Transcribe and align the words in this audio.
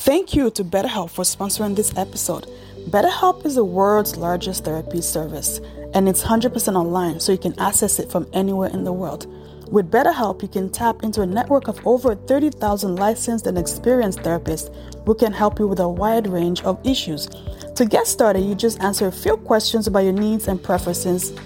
Thank 0.00 0.34
you 0.34 0.50
to 0.52 0.64
BetterHelp 0.64 1.10
for 1.10 1.24
sponsoring 1.24 1.76
this 1.76 1.94
episode. 1.94 2.46
BetterHelp 2.88 3.44
is 3.44 3.56
the 3.56 3.66
world's 3.66 4.16
largest 4.16 4.64
therapy 4.64 5.02
service, 5.02 5.60
and 5.92 6.08
it's 6.08 6.22
100% 6.22 6.74
online, 6.74 7.20
so 7.20 7.32
you 7.32 7.38
can 7.38 7.52
access 7.60 7.98
it 7.98 8.10
from 8.10 8.26
anywhere 8.32 8.70
in 8.70 8.84
the 8.84 8.94
world. 8.94 9.26
With 9.70 9.90
BetterHelp, 9.90 10.40
you 10.40 10.48
can 10.48 10.70
tap 10.70 11.02
into 11.02 11.20
a 11.20 11.26
network 11.26 11.68
of 11.68 11.86
over 11.86 12.14
30,000 12.14 12.96
licensed 12.96 13.46
and 13.46 13.58
experienced 13.58 14.20
therapists 14.20 14.74
who 15.04 15.14
can 15.14 15.34
help 15.34 15.58
you 15.58 15.68
with 15.68 15.80
a 15.80 15.88
wide 15.88 16.26
range 16.28 16.62
of 16.62 16.80
issues. 16.82 17.28
To 17.76 17.84
get 17.84 18.06
started, 18.06 18.40
you 18.40 18.54
just 18.54 18.80
answer 18.80 19.06
a 19.06 19.12
few 19.12 19.36
questions 19.36 19.86
about 19.86 20.04
your 20.04 20.14
needs 20.14 20.48
and 20.48 20.62
preferences 20.62 21.38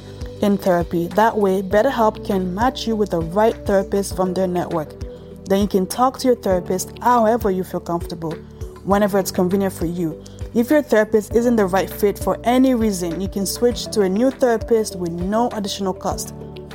in 0.42 0.58
therapy. 0.58 1.08
That 1.08 1.36
way, 1.36 1.60
BetterHelp 1.60 2.24
can 2.24 2.54
match 2.54 2.86
you 2.86 2.94
with 2.94 3.10
the 3.10 3.20
right 3.20 3.56
therapist 3.66 4.14
from 4.14 4.32
their 4.32 4.46
network. 4.46 4.94
Then 5.46 5.60
you 5.60 5.68
can 5.68 5.86
talk 5.86 6.18
to 6.18 6.26
your 6.28 6.36
therapist 6.36 6.92
however 7.02 7.50
you 7.50 7.64
feel 7.64 7.80
comfortable, 7.80 8.32
whenever 8.84 9.18
it's 9.18 9.30
convenient 9.30 9.74
for 9.74 9.86
you. 9.86 10.22
If 10.54 10.70
your 10.70 10.82
therapist 10.82 11.34
isn't 11.34 11.56
the 11.56 11.66
right 11.66 11.90
fit 11.90 12.18
for 12.18 12.38
any 12.44 12.74
reason, 12.74 13.20
you 13.20 13.28
can 13.28 13.44
switch 13.44 13.86
to 13.86 14.02
a 14.02 14.08
new 14.08 14.30
therapist 14.30 14.96
with 14.96 15.10
no 15.10 15.48
additional 15.50 15.92
cost. 15.92 16.34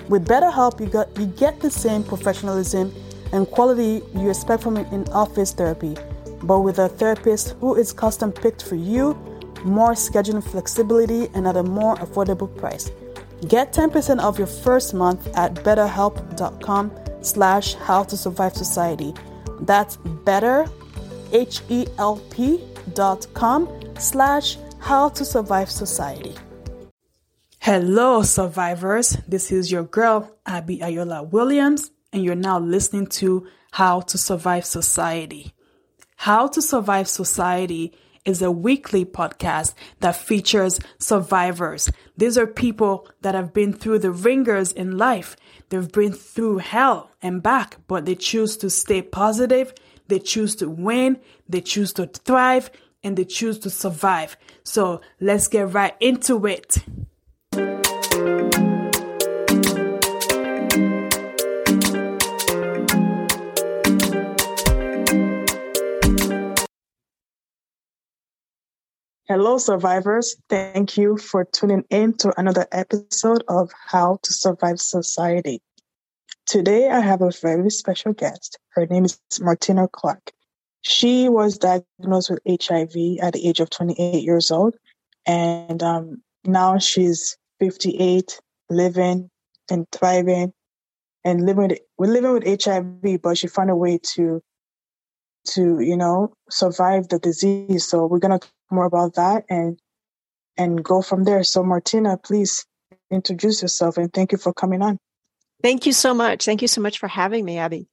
With 0.09 0.27
BetterHelp, 0.27 0.79
you, 0.79 0.87
got, 0.87 1.17
you 1.17 1.27
get 1.27 1.59
the 1.59 1.71
same 1.71 2.03
professionalism 2.03 2.93
and 3.31 3.49
quality 3.49 4.01
you 4.15 4.29
expect 4.29 4.63
from 4.63 4.77
in 4.77 5.07
office 5.09 5.53
therapy, 5.53 5.95
but 6.43 6.59
with 6.59 6.79
a 6.79 6.89
therapist 6.89 7.55
who 7.59 7.75
is 7.75 7.93
custom 7.93 8.31
picked 8.31 8.63
for 8.63 8.75
you, 8.75 9.13
more 9.63 9.91
scheduling 9.91 10.43
flexibility, 10.43 11.29
and 11.33 11.47
at 11.47 11.57
a 11.57 11.63
more 11.63 11.95
affordable 11.97 12.55
price. 12.57 12.91
Get 13.47 13.71
10% 13.71 14.19
off 14.19 14.37
your 14.37 14.47
first 14.47 14.93
month 14.93 15.27
at 15.37 15.53
betterhelp.com 15.55 16.91
slash 17.21 17.75
how 17.75 18.03
to 18.03 18.17
survive 18.17 18.53
society. 18.53 19.13
That's 19.61 19.97
better, 19.97 20.65
H-E-L-P 21.31 22.63
dot 22.93 23.27
com 23.33 23.69
slash 23.97 24.57
how 24.79 25.09
to 25.09 25.25
survive 25.25 25.69
society. 25.69 26.35
Hello, 27.59 28.23
survivors. 28.23 29.17
This 29.27 29.51
is 29.51 29.71
your 29.71 29.83
girl, 29.83 30.37
Abby 30.45 30.79
Ayola 30.79 31.29
Williams, 31.29 31.91
and 32.13 32.23
you're 32.23 32.35
now 32.35 32.57
listening 32.57 33.07
to 33.07 33.47
How 33.71 33.99
to 34.01 34.17
Survive 34.17 34.65
Society. 34.65 35.53
How 36.15 36.47
to 36.47 36.61
Survive 36.61 37.07
Society 37.07 37.93
is 38.25 38.41
a 38.41 38.51
weekly 38.51 39.05
podcast 39.05 39.73
that 39.99 40.15
features 40.15 40.79
survivors. 40.99 41.89
These 42.17 42.37
are 42.37 42.47
people 42.47 43.07
that 43.21 43.35
have 43.35 43.53
been 43.53 43.73
through 43.73 43.99
the 43.99 44.11
ringers 44.11 44.71
in 44.71 44.97
life. 44.97 45.35
They've 45.69 45.91
been 45.91 46.13
through 46.13 46.57
hell 46.59 47.11
and 47.21 47.41
back, 47.41 47.77
but 47.87 48.05
they 48.05 48.15
choose 48.15 48.57
to 48.57 48.69
stay 48.69 49.01
positive. 49.01 49.73
They 50.07 50.19
choose 50.19 50.55
to 50.57 50.69
win. 50.69 51.19
They 51.47 51.61
choose 51.61 51.93
to 51.93 52.07
thrive 52.07 52.71
and 53.03 53.17
they 53.17 53.25
choose 53.25 53.59
to 53.59 53.69
survive. 53.69 54.37
So 54.63 55.01
let's 55.19 55.47
get 55.47 55.73
right 55.73 55.95
into 55.99 56.45
it. 56.45 56.77
Hello, 69.31 69.59
survivors. 69.59 70.35
Thank 70.49 70.97
you 70.97 71.15
for 71.15 71.45
tuning 71.45 71.83
in 71.91 72.13
to 72.13 72.33
another 72.39 72.65
episode 72.71 73.43
of 73.47 73.69
How 73.87 74.17
to 74.23 74.33
Survive 74.33 74.81
Society. 74.81 75.61
Today, 76.47 76.89
I 76.89 76.99
have 77.01 77.21
a 77.21 77.29
very 77.39 77.69
special 77.69 78.13
guest. 78.13 78.57
Her 78.69 78.87
name 78.87 79.05
is 79.05 79.19
Martina 79.39 79.87
Clark. 79.87 80.31
She 80.81 81.29
was 81.29 81.59
diagnosed 81.59 82.31
with 82.31 82.39
HIV 82.47 83.19
at 83.21 83.33
the 83.33 83.47
age 83.47 83.59
of 83.59 83.69
28 83.69 84.23
years 84.23 84.49
old, 84.49 84.73
and 85.27 85.83
um, 85.83 86.23
now 86.43 86.79
she's 86.79 87.37
58, 87.59 88.41
living 88.71 89.29
and 89.69 89.85
thriving, 89.91 90.53
and 91.23 91.45
living. 91.45 91.77
With, 91.99 92.09
living 92.09 92.33
with 92.33 92.63
HIV, 92.63 93.21
but 93.21 93.37
she 93.37 93.45
found 93.45 93.69
a 93.69 93.75
way 93.75 93.99
to 94.15 94.41
to 95.49 95.79
you 95.79 95.95
know 95.95 96.33
survive 96.49 97.07
the 97.07 97.17
disease 97.17 97.87
so 97.87 98.05
we're 98.05 98.19
going 98.19 98.37
to 98.37 98.47
more 98.71 98.85
about 98.85 99.15
that 99.15 99.45
and 99.49 99.79
and 100.57 100.83
go 100.83 101.01
from 101.01 101.23
there. 101.23 101.43
So 101.43 101.63
martina 101.63 102.17
please 102.17 102.65
introduce 103.09 103.61
yourself 103.61 103.97
and 103.97 104.11
thank 104.13 104.31
you 104.31 104.37
for 104.37 104.53
coming 104.53 104.81
on. 104.81 104.97
Thank 105.61 105.85
you 105.85 105.93
so 105.93 106.13
much. 106.13 106.45
Thank 106.45 106.61
you 106.61 106.67
so 106.67 106.81
much 106.81 106.99
for 106.99 107.07
having 107.07 107.43
me 107.45 107.57
abby. 107.57 107.87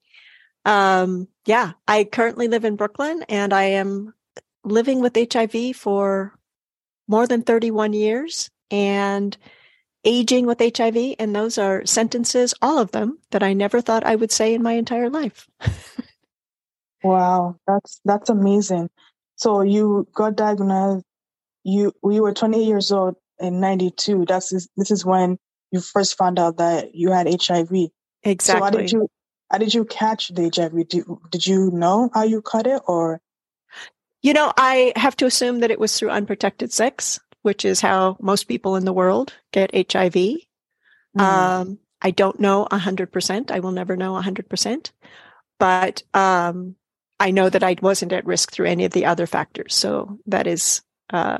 Um, 0.65 1.29
yeah 1.47 1.73
i 1.87 2.05
currently 2.05 2.49
live 2.49 2.65
in 2.65 2.77
brooklyn 2.77 3.25
and 3.29 3.55
i 3.55 3.63
am 3.65 4.13
living 4.65 5.01
with 5.01 5.17
hiv 5.33 5.77
for 5.77 6.35
more 7.09 7.27
than 7.27 7.43
31 7.43 7.93
years 7.93 8.51
and 8.71 9.37
aging 10.05 10.45
with 10.45 10.59
hiv 10.59 11.15
and 11.19 11.35
those 11.35 11.57
are 11.57 11.87
sentences 11.87 12.53
all 12.61 12.79
of 12.79 12.91
them 12.91 13.19
that 13.31 13.43
i 13.45 13.53
never 13.53 13.81
thought 13.81 14.05
i 14.05 14.17
would 14.17 14.33
say 14.33 14.55
in 14.55 14.63
my 14.63 14.73
entire 14.73 15.09
life. 15.09 15.49
Wow, 17.03 17.57
that's 17.69 18.01
that's 18.05 18.31
amazing. 18.31 18.91
So 19.37 19.63
you 19.63 20.09
got 20.15 20.37
diagnosed. 20.37 21.05
You 21.65 21.93
we 22.03 22.21
were 22.21 22.33
28 22.33 22.65
years 22.65 22.91
old 22.93 23.17
in 23.39 23.61
92. 23.61 24.25
That's 24.27 24.51
this 24.77 24.91
is 24.91 25.05
when 25.05 25.39
you 25.71 25.81
first 25.81 26.17
found 26.17 26.39
out 26.39 26.59
that 26.59 26.95
you 26.95 27.11
had 27.11 27.27
HIV. 27.29 27.91
Exactly. 28.23 28.41
So 28.41 28.65
how 28.65 28.71
did 28.71 28.93
you 28.93 29.09
how 29.51 29.59
did 29.59 29.75
you 29.75 29.85
catch 29.85 30.29
the 30.29 30.51
HIV? 30.55 30.89
Did, 30.89 31.05
did 31.31 31.47
you 31.47 31.71
know 31.71 32.11
how 32.13 32.25
you 32.25 32.43
caught 32.43 32.67
it, 32.67 32.83
or? 32.87 33.21
You 34.23 34.33
know, 34.33 34.53
I 34.57 34.93
have 34.97 35.17
to 35.19 35.27
assume 35.27 35.61
that 35.61 35.71
it 35.71 35.79
was 35.79 35.97
through 35.97 36.11
unprotected 36.11 36.73
sex, 36.73 37.21
which 37.43 37.65
is 37.65 37.81
how 37.81 38.17
most 38.21 38.45
people 38.45 38.75
in 38.75 38.85
the 38.85 38.93
world 38.93 39.35
get 39.53 39.71
HIV. 39.73 40.15
Mm. 40.15 41.21
Um, 41.21 41.79
I 42.03 42.11
don't 42.11 42.41
know 42.41 42.67
100%. 42.71 43.51
I 43.51 43.61
will 43.61 43.71
never 43.71 43.97
know 43.97 44.15
100%. 44.15 44.91
But 45.61 46.03
um, 46.13 46.75
I 47.19 47.31
know 47.31 47.49
that 47.49 47.63
I 47.63 47.77
wasn't 47.81 48.13
at 48.13 48.27
risk 48.27 48.53
through 48.53 48.67
any 48.67 48.85
of 48.85 48.93
the 48.93 49.07
other 49.07 49.27
factors. 49.27 49.75
So 49.75 50.19
that 50.27 50.47
is 50.47 50.83
uh, 51.11 51.39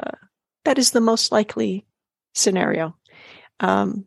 that 0.65 0.79
is 0.79 0.91
the 0.91 1.01
most 1.01 1.33
likely 1.33 1.87
scenario. 2.35 2.97
Um, 3.61 4.07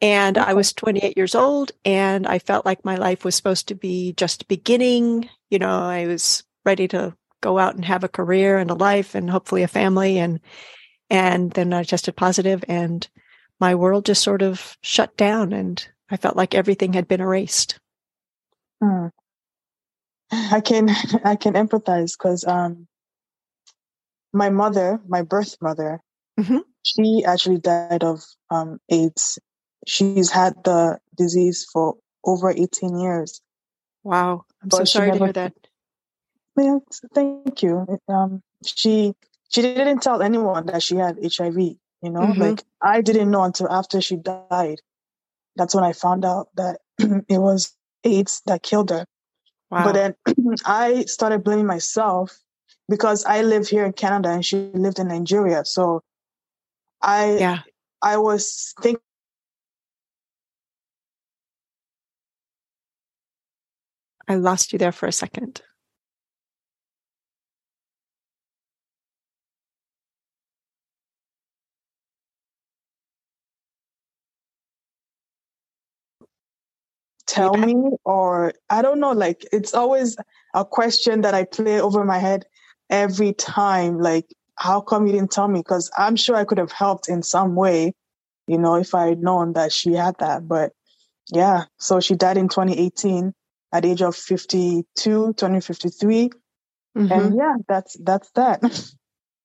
and 0.00 0.38
I 0.38 0.54
was 0.54 0.72
28 0.72 1.16
years 1.16 1.34
old, 1.34 1.72
and 1.84 2.26
I 2.26 2.38
felt 2.38 2.64
like 2.64 2.84
my 2.84 2.96
life 2.96 3.24
was 3.24 3.34
supposed 3.34 3.68
to 3.68 3.74
be 3.74 4.12
just 4.12 4.48
beginning. 4.48 5.28
You 5.50 5.58
know, 5.58 5.70
I 5.70 6.06
was 6.06 6.44
ready 6.64 6.86
to 6.88 7.16
go 7.40 7.58
out 7.58 7.74
and 7.74 7.84
have 7.84 8.04
a 8.04 8.08
career 8.08 8.58
and 8.58 8.70
a 8.70 8.74
life, 8.74 9.14
and 9.14 9.28
hopefully 9.28 9.64
a 9.64 9.68
family. 9.68 10.18
And 10.18 10.40
and 11.10 11.50
then 11.50 11.72
I 11.72 11.82
tested 11.82 12.16
positive, 12.16 12.64
and 12.68 13.06
my 13.60 13.74
world 13.74 14.06
just 14.06 14.22
sort 14.22 14.42
of 14.42 14.76
shut 14.82 15.16
down, 15.16 15.52
and 15.52 15.86
I 16.10 16.16
felt 16.16 16.36
like 16.36 16.54
everything 16.54 16.92
had 16.92 17.08
been 17.08 17.20
erased. 17.20 17.80
Hmm. 18.80 19.08
I 20.30 20.60
can 20.60 20.88
I 21.24 21.36
can 21.36 21.54
empathize 21.54 22.16
because 22.16 22.44
um 22.44 22.86
my 24.32 24.50
mother, 24.50 25.00
my 25.08 25.22
birth 25.22 25.56
mother, 25.60 26.00
mm-hmm. 26.38 26.58
she 26.82 27.24
actually 27.24 27.58
died 27.58 28.04
of 28.04 28.24
um 28.50 28.78
AIDS. 28.90 29.38
She's 29.86 30.30
had 30.30 30.54
the 30.64 30.98
disease 31.16 31.66
for 31.72 31.96
over 32.24 32.50
18 32.50 32.98
years. 32.98 33.40
Wow. 34.04 34.44
I'm 34.62 34.70
so 34.70 34.84
sorry 34.84 35.08
never, 35.08 35.18
to 35.18 35.24
hear 35.24 35.32
that. 35.32 35.54
Yeah, 36.60 36.78
thank 37.14 37.62
you. 37.62 37.86
Um 38.08 38.42
she 38.66 39.14
she 39.48 39.62
didn't 39.62 40.02
tell 40.02 40.22
anyone 40.22 40.66
that 40.66 40.82
she 40.82 40.96
had 40.96 41.18
HIV, 41.22 41.56
you 41.56 41.78
know? 42.02 42.20
Mm-hmm. 42.20 42.40
Like 42.40 42.64
I 42.82 43.00
didn't 43.00 43.30
know 43.30 43.44
until 43.44 43.70
after 43.70 44.00
she 44.00 44.16
died. 44.16 44.80
That's 45.56 45.74
when 45.74 45.84
I 45.84 45.92
found 45.92 46.24
out 46.24 46.48
that 46.56 46.80
it 46.98 47.38
was 47.38 47.74
AIDS 48.04 48.42
that 48.46 48.62
killed 48.62 48.90
her. 48.90 49.06
Wow. 49.70 49.84
But 49.84 49.94
then 49.94 50.14
I 50.64 51.02
started 51.04 51.44
blaming 51.44 51.66
myself 51.66 52.38
because 52.88 53.24
I 53.24 53.42
live 53.42 53.68
here 53.68 53.84
in 53.84 53.92
Canada 53.92 54.30
and 54.30 54.44
she 54.44 54.70
lived 54.72 54.98
in 54.98 55.08
Nigeria. 55.08 55.64
So 55.64 56.02
I 57.02 57.36
yeah. 57.38 57.58
I 58.02 58.16
was 58.16 58.74
thinking 58.80 59.02
I 64.28 64.36
lost 64.36 64.72
you 64.72 64.78
there 64.78 64.92
for 64.92 65.06
a 65.06 65.12
second. 65.12 65.62
Tell 77.28 77.54
me 77.54 77.74
or 78.04 78.52
i 78.70 78.82
don't 78.82 79.00
know 79.00 79.12
like 79.12 79.46
it's 79.52 79.74
always 79.74 80.16
a 80.54 80.64
question 80.64 81.20
that 81.20 81.34
i 81.34 81.44
play 81.44 81.80
over 81.80 82.04
my 82.04 82.18
head 82.18 82.44
every 82.90 83.32
time 83.34 83.98
like 83.98 84.26
how 84.56 84.80
come 84.80 85.06
you 85.06 85.12
didn't 85.12 85.30
tell 85.30 85.46
me 85.46 85.60
because 85.60 85.90
i'm 85.96 86.16
sure 86.16 86.36
i 86.36 86.44
could 86.44 86.58
have 86.58 86.72
helped 86.72 87.08
in 87.08 87.22
some 87.22 87.54
way 87.54 87.92
you 88.46 88.58
know 88.58 88.74
if 88.74 88.94
i 88.94 89.08
had 89.08 89.22
known 89.22 89.52
that 89.52 89.72
she 89.72 89.92
had 89.92 90.16
that 90.18 90.48
but 90.48 90.72
yeah 91.30 91.64
so 91.78 92.00
she 92.00 92.14
died 92.14 92.38
in 92.38 92.48
2018 92.48 93.32
at 93.72 93.82
the 93.82 93.90
age 93.90 94.02
of 94.02 94.16
52 94.16 95.34
2053 95.34 96.30
Mm-hmm. 96.98 97.12
And 97.12 97.36
yeah, 97.36 97.54
that's 97.68 97.96
that's 98.00 98.30
that. 98.32 98.62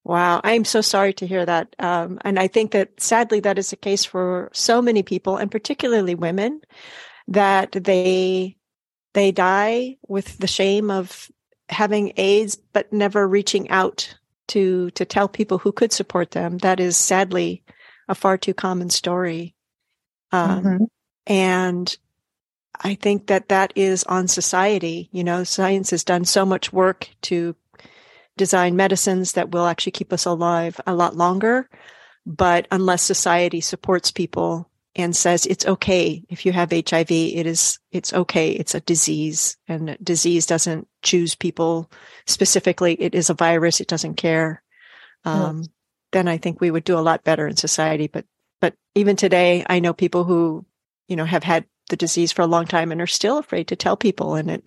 Wow, 0.06 0.42
I'm 0.44 0.66
so 0.66 0.82
sorry 0.82 1.14
to 1.14 1.26
hear 1.26 1.46
that. 1.46 1.78
Um, 1.80 2.20
and 2.26 2.38
I 2.38 2.50
think 2.50 2.72
that 2.72 2.90
sadly 3.00 3.40
that 3.40 3.58
is 3.58 3.70
the 3.70 3.78
case 3.78 4.04
for 4.04 4.50
so 4.52 4.82
many 4.82 5.02
people, 5.02 5.38
and 5.38 5.50
particularly 5.50 6.14
women, 6.14 6.60
that 7.28 7.72
they 7.72 8.58
they 9.14 9.32
die 9.32 9.98
with 10.08 10.38
the 10.40 10.48
shame 10.48 10.90
of 10.90 11.32
having 11.70 12.14
AIDS, 12.18 12.58
but 12.74 12.92
never 12.92 13.28
reaching 13.28 13.70
out 13.70 14.16
to 14.48 14.92
to 14.92 15.06
tell 15.06 15.28
people 15.28 15.58
who 15.58 15.72
could 15.72 15.94
support 15.94 16.32
them. 16.32 16.58
That 16.60 16.80
is 16.80 16.98
sadly 16.98 17.64
a 18.08 18.16
far 18.16 18.38
too 18.38 18.54
common 18.54 18.90
story. 18.90 19.56
Um, 20.32 20.64
mm-hmm. 20.64 20.84
And 21.28 21.98
I 22.82 22.96
think 22.96 23.28
that 23.28 23.50
that 23.50 23.72
is 23.76 24.04
on 24.06 24.28
society. 24.28 25.10
You 25.12 25.24
know, 25.24 25.44
science 25.44 25.92
has 25.92 26.04
done 26.04 26.26
so 26.26 26.46
much 26.46 26.74
work 26.74 27.08
to 27.24 27.56
design 28.36 28.76
medicines 28.76 29.34
that 29.34 29.52
will 29.52 29.68
actually 29.68 29.92
keep 29.92 30.12
us 30.12 30.26
alive 30.26 30.82
a 30.86 30.96
lot 30.96 31.16
longer. 31.16 31.70
But 32.26 32.68
unless 32.72 33.04
society 33.04 33.62
supports 33.62 34.12
people 34.12 34.70
and 34.96 35.16
says 35.16 35.46
it's 35.46 35.66
okay 35.66 36.24
if 36.30 36.46
you 36.46 36.52
have 36.52 36.72
HIV, 36.72 37.12
it 37.12 37.48
is, 37.48 37.80
it's 37.92 38.14
okay. 38.14 38.52
It's 38.52 38.76
a 38.76 38.82
disease 38.82 39.58
and 39.68 39.98
disease 40.04 40.46
doesn't 40.46 40.88
choose 41.02 41.36
people 41.36 41.90
specifically. 42.28 42.94
It 42.94 43.16
is 43.16 43.30
a 43.30 43.34
virus. 43.34 43.82
It 43.82 43.88
doesn't 43.88 44.16
care. 44.16 44.62
Um, 45.26 45.60
yes. 45.60 45.70
Then 46.12 46.28
I 46.28 46.38
think 46.38 46.62
we 46.62 46.70
would 46.70 46.84
do 46.84 46.98
a 46.98 47.02
lot 47.02 47.24
better 47.24 47.48
in 47.48 47.56
society. 47.56 48.08
But, 48.08 48.26
but 48.62 48.76
even 48.94 49.16
today, 49.16 49.66
I 49.68 49.80
know 49.80 49.94
people 49.94 50.26
who, 50.26 50.66
you 51.08 51.16
know, 51.16 51.26
have 51.26 51.44
had 51.44 51.66
the 51.90 51.98
disease 51.98 52.32
for 52.32 52.44
a 52.44 52.48
long 52.48 52.66
time 52.66 52.92
and 52.92 53.02
are 53.02 53.08
still 53.08 53.40
afraid 53.40 53.70
to 53.70 53.76
tell 53.76 53.98
people. 53.98 54.36
And 54.36 54.52
it, 54.52 54.64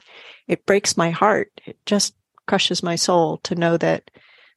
it 0.49 0.67
breaks 0.67 0.97
my 0.97 1.11
heart. 1.11 1.53
It 1.67 1.79
just 1.87 2.15
crushes 2.47 2.83
my 2.83 2.97
soul 2.97 3.39
to 3.45 3.55
know 3.55 3.77
that 3.77 4.11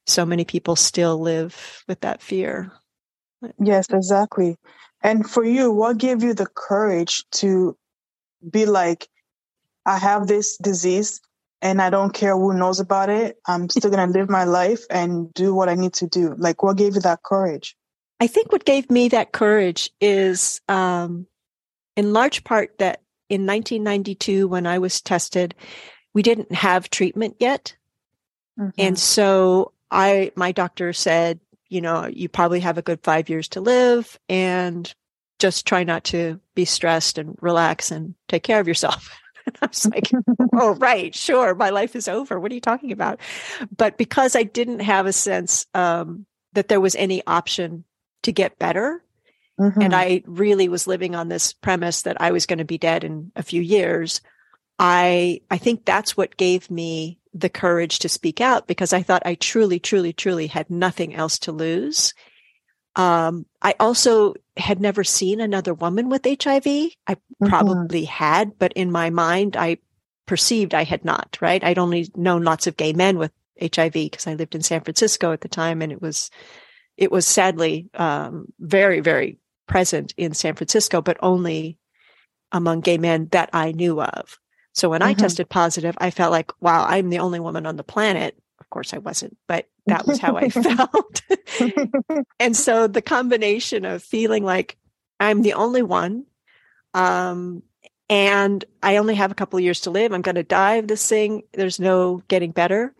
so 0.06 0.26
many 0.26 0.44
people 0.44 0.74
still 0.74 1.20
live 1.20 1.84
with 1.86 2.00
that 2.00 2.22
fear. 2.22 2.72
Yes, 3.58 3.86
exactly. 3.90 4.56
And 5.02 5.28
for 5.28 5.44
you, 5.44 5.70
what 5.70 5.98
gave 5.98 6.22
you 6.22 6.34
the 6.34 6.46
courage 6.46 7.24
to 7.32 7.76
be 8.48 8.66
like, 8.66 9.08
I 9.86 9.98
have 9.98 10.26
this 10.26 10.56
disease 10.58 11.20
and 11.62 11.80
I 11.80 11.90
don't 11.90 12.12
care 12.12 12.36
who 12.36 12.52
knows 12.52 12.80
about 12.80 13.08
it. 13.08 13.38
I'm 13.46 13.68
still 13.70 13.90
going 13.90 14.12
to 14.12 14.18
live 14.18 14.28
my 14.28 14.44
life 14.44 14.84
and 14.90 15.32
do 15.34 15.54
what 15.54 15.68
I 15.68 15.74
need 15.74 15.94
to 15.94 16.06
do. 16.06 16.34
Like, 16.36 16.62
what 16.62 16.76
gave 16.76 16.94
you 16.94 17.00
that 17.02 17.22
courage? 17.22 17.76
I 18.20 18.26
think 18.26 18.52
what 18.52 18.64
gave 18.66 18.90
me 18.90 19.08
that 19.08 19.32
courage 19.32 19.90
is, 20.00 20.60
um, 20.68 21.26
in 21.96 22.12
large 22.12 22.44
part, 22.44 22.78
that 22.78 23.00
in 23.30 23.46
1992, 23.46 24.46
when 24.46 24.66
I 24.66 24.78
was 24.78 25.00
tested, 25.00 25.54
we 26.12 26.22
didn't 26.22 26.52
have 26.52 26.90
treatment 26.90 27.36
yet. 27.38 27.74
Mm-hmm. 28.58 28.70
And 28.78 28.98
so 28.98 29.72
I, 29.90 30.32
my 30.34 30.52
doctor 30.52 30.92
said, 30.92 31.40
you 31.70 31.80
know, 31.80 32.06
you 32.06 32.28
probably 32.28 32.60
have 32.60 32.76
a 32.76 32.82
good 32.82 33.00
five 33.02 33.30
years 33.30 33.48
to 33.48 33.60
live 33.60 34.18
and 34.28 34.92
just 35.38 35.66
try 35.66 35.84
not 35.84 36.04
to 36.04 36.38
be 36.54 36.66
stressed 36.66 37.16
and 37.16 37.36
relax 37.40 37.90
and 37.90 38.14
take 38.28 38.42
care 38.42 38.60
of 38.60 38.68
yourself. 38.68 39.16
I 39.62 39.66
was 39.66 39.86
like, 39.86 40.10
oh, 40.52 40.74
right, 40.74 41.14
sure, 41.14 41.54
my 41.54 41.70
life 41.70 41.96
is 41.96 42.08
over. 42.08 42.38
What 42.38 42.52
are 42.52 42.54
you 42.54 42.60
talking 42.60 42.92
about? 42.92 43.20
But 43.74 43.96
because 43.96 44.36
I 44.36 44.42
didn't 44.42 44.80
have 44.80 45.06
a 45.06 45.12
sense 45.12 45.64
um, 45.72 46.26
that 46.52 46.68
there 46.68 46.80
was 46.80 46.94
any 46.96 47.24
option 47.26 47.84
to 48.24 48.32
get 48.32 48.58
better, 48.58 49.02
mm-hmm. 49.58 49.80
and 49.80 49.94
I 49.94 50.22
really 50.26 50.68
was 50.68 50.86
living 50.86 51.14
on 51.14 51.28
this 51.28 51.52
premise 51.54 52.02
that 52.02 52.20
I 52.20 52.32
was 52.32 52.46
going 52.46 52.58
to 52.58 52.64
be 52.64 52.78
dead 52.78 53.02
in 53.02 53.32
a 53.34 53.42
few 53.42 53.62
years, 53.62 54.20
I 54.80 55.42
I 55.50 55.58
think 55.58 55.84
that's 55.84 56.16
what 56.16 56.38
gave 56.38 56.70
me 56.70 57.18
the 57.34 57.50
courage 57.50 58.00
to 58.00 58.08
speak 58.08 58.40
out 58.40 58.66
because 58.66 58.92
I 58.92 59.02
thought 59.02 59.22
I 59.24 59.34
truly, 59.34 59.78
truly, 59.78 60.12
truly 60.12 60.46
had 60.46 60.70
nothing 60.70 61.14
else 61.14 61.38
to 61.40 61.52
lose. 61.52 62.14
Um, 62.96 63.46
I 63.62 63.74
also 63.78 64.34
had 64.56 64.80
never 64.80 65.04
seen 65.04 65.40
another 65.40 65.74
woman 65.74 66.08
with 66.08 66.24
HIV. 66.24 66.66
I 66.66 67.14
mm-hmm. 67.14 67.46
probably 67.46 68.04
had, 68.04 68.58
but 68.58 68.72
in 68.72 68.90
my 68.90 69.10
mind, 69.10 69.56
I 69.56 69.78
perceived 70.26 70.74
I 70.74 70.84
had 70.84 71.04
not, 71.04 71.38
right? 71.40 71.62
I'd 71.62 71.78
only 71.78 72.10
known 72.16 72.42
lots 72.42 72.66
of 72.66 72.76
gay 72.76 72.92
men 72.92 73.18
with 73.18 73.32
HIV 73.60 73.92
because 73.92 74.26
I 74.26 74.34
lived 74.34 74.54
in 74.54 74.62
San 74.62 74.80
Francisco 74.80 75.32
at 75.32 75.42
the 75.42 75.48
time 75.48 75.82
and 75.82 75.92
it 75.92 76.02
was, 76.02 76.30
it 76.96 77.12
was 77.12 77.26
sadly, 77.26 77.90
um, 77.94 78.46
very, 78.58 79.00
very 79.00 79.38
present 79.68 80.14
in 80.16 80.34
San 80.34 80.56
Francisco, 80.56 81.00
but 81.00 81.18
only 81.20 81.78
among 82.50 82.80
gay 82.80 82.98
men 82.98 83.28
that 83.30 83.50
I 83.52 83.70
knew 83.70 84.00
of. 84.00 84.39
So 84.74 84.88
when 84.88 85.00
mm-hmm. 85.00 85.10
I 85.10 85.14
tested 85.14 85.48
positive, 85.48 85.96
I 86.00 86.10
felt 86.10 86.30
like, 86.30 86.52
wow, 86.60 86.84
I'm 86.86 87.10
the 87.10 87.18
only 87.18 87.40
woman 87.40 87.66
on 87.66 87.76
the 87.76 87.84
planet. 87.84 88.36
Of 88.60 88.70
course 88.70 88.94
I 88.94 88.98
wasn't, 88.98 89.36
but 89.48 89.68
that 89.86 90.06
was 90.06 90.18
how 90.18 90.36
I 90.36 90.48
felt. 90.48 91.22
and 92.38 92.56
so 92.56 92.86
the 92.86 93.02
combination 93.02 93.84
of 93.84 94.02
feeling 94.02 94.44
like 94.44 94.76
I'm 95.18 95.42
the 95.42 95.54
only 95.54 95.82
one, 95.82 96.26
um, 96.94 97.62
and 98.08 98.64
I 98.82 98.96
only 98.96 99.14
have 99.14 99.30
a 99.30 99.36
couple 99.36 99.58
of 99.58 99.62
years 99.62 99.80
to 99.82 99.90
live. 99.90 100.12
I'm 100.12 100.22
going 100.22 100.34
to 100.34 100.42
die 100.42 100.74
of 100.74 100.88
this 100.88 101.06
thing. 101.06 101.42
There's 101.52 101.78
no 101.78 102.22
getting 102.28 102.50
better. 102.50 102.92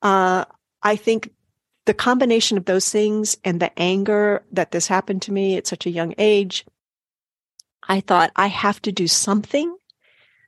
Uh, 0.00 0.44
I 0.82 0.96
think 0.96 1.30
the 1.86 1.94
combination 1.94 2.58
of 2.58 2.64
those 2.64 2.88
things 2.88 3.36
and 3.44 3.58
the 3.58 3.76
anger 3.78 4.44
that 4.52 4.70
this 4.70 4.86
happened 4.86 5.22
to 5.22 5.32
me 5.32 5.56
at 5.56 5.66
such 5.66 5.86
a 5.86 5.90
young 5.90 6.14
age, 6.16 6.64
I 7.88 8.00
thought 8.00 8.30
I 8.36 8.46
have 8.46 8.80
to 8.82 8.92
do 8.92 9.08
something 9.08 9.74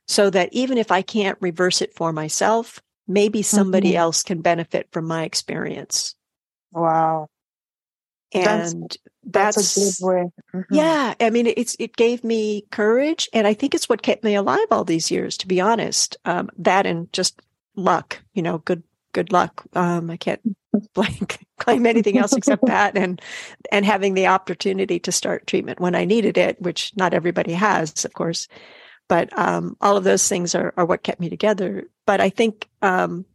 so 0.07 0.29
that 0.29 0.49
even 0.51 0.77
if 0.77 0.91
I 0.91 1.01
can't 1.01 1.37
reverse 1.41 1.81
it 1.81 1.95
for 1.95 2.13
myself, 2.13 2.81
maybe 3.07 3.41
somebody 3.41 3.89
mm-hmm. 3.89 3.99
else 3.99 4.23
can 4.23 4.41
benefit 4.41 4.89
from 4.91 5.05
my 5.05 5.23
experience. 5.23 6.15
Wow. 6.71 7.27
And 8.33 8.97
that's, 9.23 9.55
that's, 9.55 10.01
a 10.01 10.03
good 10.03 10.07
way. 10.07 10.31
Mm-hmm. 10.53 10.75
Yeah. 10.75 11.13
I 11.19 11.29
mean, 11.29 11.47
it's, 11.47 11.75
it 11.79 11.95
gave 11.95 12.23
me 12.23 12.65
courage. 12.71 13.29
And 13.33 13.47
I 13.47 13.53
think 13.53 13.73
it's 13.73 13.87
what 13.87 14.01
kept 14.01 14.23
me 14.23 14.35
alive 14.35 14.67
all 14.71 14.83
these 14.83 15.09
years, 15.09 15.37
to 15.37 15.47
be 15.47 15.61
honest. 15.61 16.17
Um, 16.25 16.49
that 16.57 16.85
and 16.85 17.11
just 17.13 17.39
luck, 17.75 18.19
you 18.33 18.41
know, 18.41 18.57
good, 18.59 18.83
good 19.13 19.31
luck. 19.31 19.63
Um, 19.73 20.09
I 20.09 20.17
can't 20.17 20.41
blank 20.93 21.45
claim 21.59 21.85
anything 21.85 22.17
else 22.17 22.33
except 22.33 22.65
that 22.65 22.97
and, 22.97 23.21
and 23.71 23.85
having 23.85 24.13
the 24.13 24.27
opportunity 24.27 24.99
to 24.99 25.11
start 25.11 25.47
treatment 25.47 25.79
when 25.79 25.95
I 25.95 26.03
needed 26.03 26.37
it, 26.37 26.61
which 26.61 26.91
not 26.97 27.13
everybody 27.13 27.53
has, 27.53 28.03
of 28.03 28.13
course. 28.13 28.49
But 29.07 29.37
um, 29.37 29.77
all 29.81 29.97
of 29.97 30.03
those 30.03 30.27
things 30.27 30.55
are, 30.55 30.73
are 30.77 30.85
what 30.85 31.03
kept 31.03 31.19
me 31.19 31.29
together. 31.29 31.83
But 32.05 32.21
I 32.21 32.29
think 32.29 32.67
um, 32.81 33.25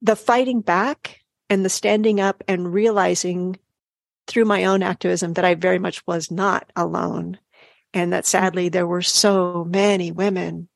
the 0.00 0.16
fighting 0.16 0.60
back 0.60 1.20
and 1.48 1.64
the 1.64 1.68
standing 1.68 2.20
up 2.20 2.44
and 2.46 2.72
realizing 2.72 3.58
through 4.26 4.44
my 4.44 4.64
own 4.64 4.82
activism 4.82 5.32
that 5.34 5.44
I 5.44 5.54
very 5.54 5.78
much 5.78 6.06
was 6.06 6.30
not 6.30 6.70
alone. 6.76 7.38
And 7.92 8.12
that 8.12 8.26
sadly, 8.26 8.68
there 8.68 8.86
were 8.86 9.02
so 9.02 9.64
many 9.68 10.12
women 10.12 10.68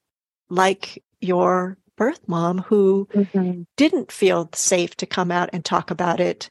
like 0.48 1.02
your 1.20 1.78
birth 1.96 2.20
mom 2.26 2.58
who 2.58 3.08
mm-hmm. 3.14 3.62
didn't 3.76 4.10
feel 4.10 4.50
safe 4.52 4.96
to 4.96 5.06
come 5.06 5.30
out 5.30 5.50
and 5.52 5.64
talk 5.64 5.92
about 5.92 6.18
it. 6.18 6.50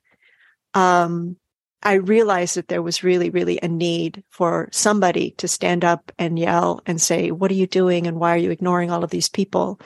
Um, 0.73 1.35
I 1.83 1.95
realized 1.95 2.55
that 2.55 2.69
there 2.69 2.81
was 2.81 3.03
really, 3.03 3.29
really 3.29 3.59
a 3.61 3.67
need 3.67 4.23
for 4.29 4.69
somebody 4.71 5.31
to 5.37 5.47
stand 5.47 5.83
up 5.83 6.11
and 6.17 6.39
yell 6.39 6.81
and 6.85 7.01
say, 7.01 7.31
what 7.31 7.51
are 7.51 7.55
you 7.55 7.67
doing? 7.67 8.07
And 8.07 8.19
why 8.19 8.33
are 8.33 8.37
you 8.37 8.51
ignoring 8.51 8.89
all 8.89 9.03
of 9.03 9.09
these 9.09 9.29
people? 9.29 9.79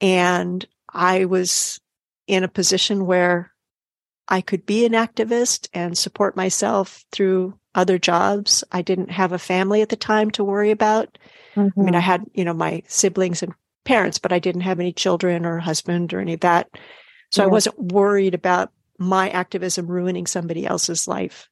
And 0.00 0.66
I 0.92 1.26
was 1.26 1.78
in 2.26 2.42
a 2.42 2.48
position 2.48 3.06
where 3.06 3.52
I 4.28 4.40
could 4.40 4.66
be 4.66 4.86
an 4.86 4.92
activist 4.92 5.68
and 5.72 5.96
support 5.96 6.36
myself 6.36 7.04
through 7.12 7.58
other 7.74 7.98
jobs. 7.98 8.64
I 8.72 8.82
didn't 8.82 9.10
have 9.10 9.32
a 9.32 9.38
family 9.38 9.82
at 9.82 9.90
the 9.90 9.96
time 9.96 10.30
to 10.32 10.44
worry 10.44 10.70
about. 10.70 11.18
Mm-hmm. 11.54 11.80
I 11.80 11.84
mean, 11.84 11.94
I 11.94 11.98
mm-hmm. 11.98 12.06
had, 12.06 12.24
you 12.34 12.44
know, 12.44 12.54
my 12.54 12.82
siblings 12.88 13.42
and 13.42 13.52
parents, 13.84 14.18
but 14.18 14.32
I 14.32 14.38
didn't 14.38 14.62
have 14.62 14.80
any 14.80 14.92
children 14.92 15.46
or 15.46 15.58
husband 15.58 16.12
or 16.12 16.20
any 16.20 16.32
of 16.32 16.40
that. 16.40 16.68
So 17.30 17.42
yeah. 17.42 17.48
I 17.48 17.50
wasn't 17.50 17.78
worried 17.78 18.34
about 18.34 18.72
my 18.98 19.30
activism 19.30 19.86
ruining 19.86 20.26
somebody 20.26 20.66
else's 20.66 21.06
life. 21.06 21.48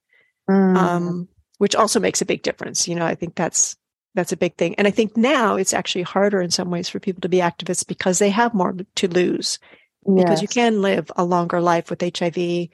Mm. 0.48 0.76
Um, 0.76 1.28
which 1.58 1.74
also 1.74 2.00
makes 2.00 2.20
a 2.20 2.26
big 2.26 2.42
difference. 2.42 2.88
You 2.88 2.94
know, 2.94 3.06
I 3.06 3.14
think 3.14 3.34
that's 3.34 3.76
that's 4.14 4.32
a 4.32 4.36
big 4.36 4.56
thing. 4.56 4.74
And 4.76 4.86
I 4.86 4.90
think 4.90 5.16
now 5.16 5.56
it's 5.56 5.74
actually 5.74 6.02
harder 6.02 6.40
in 6.40 6.50
some 6.50 6.70
ways 6.70 6.88
for 6.88 7.00
people 7.00 7.20
to 7.22 7.28
be 7.28 7.38
activists 7.38 7.86
because 7.86 8.18
they 8.18 8.30
have 8.30 8.54
more 8.54 8.74
to 8.96 9.08
lose. 9.08 9.58
Yes. 10.06 10.24
Because 10.24 10.42
you 10.42 10.48
can 10.48 10.82
live 10.82 11.10
a 11.16 11.24
longer 11.24 11.60
life 11.60 11.90
with 11.90 12.02
HIV. 12.02 12.34
The 12.34 12.70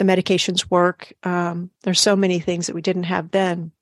medications 0.00 0.70
work. 0.70 1.12
Um, 1.22 1.70
there's 1.82 2.00
so 2.00 2.16
many 2.16 2.38
things 2.38 2.66
that 2.66 2.74
we 2.74 2.82
didn't 2.82 3.04
have 3.04 3.30
then. 3.30 3.72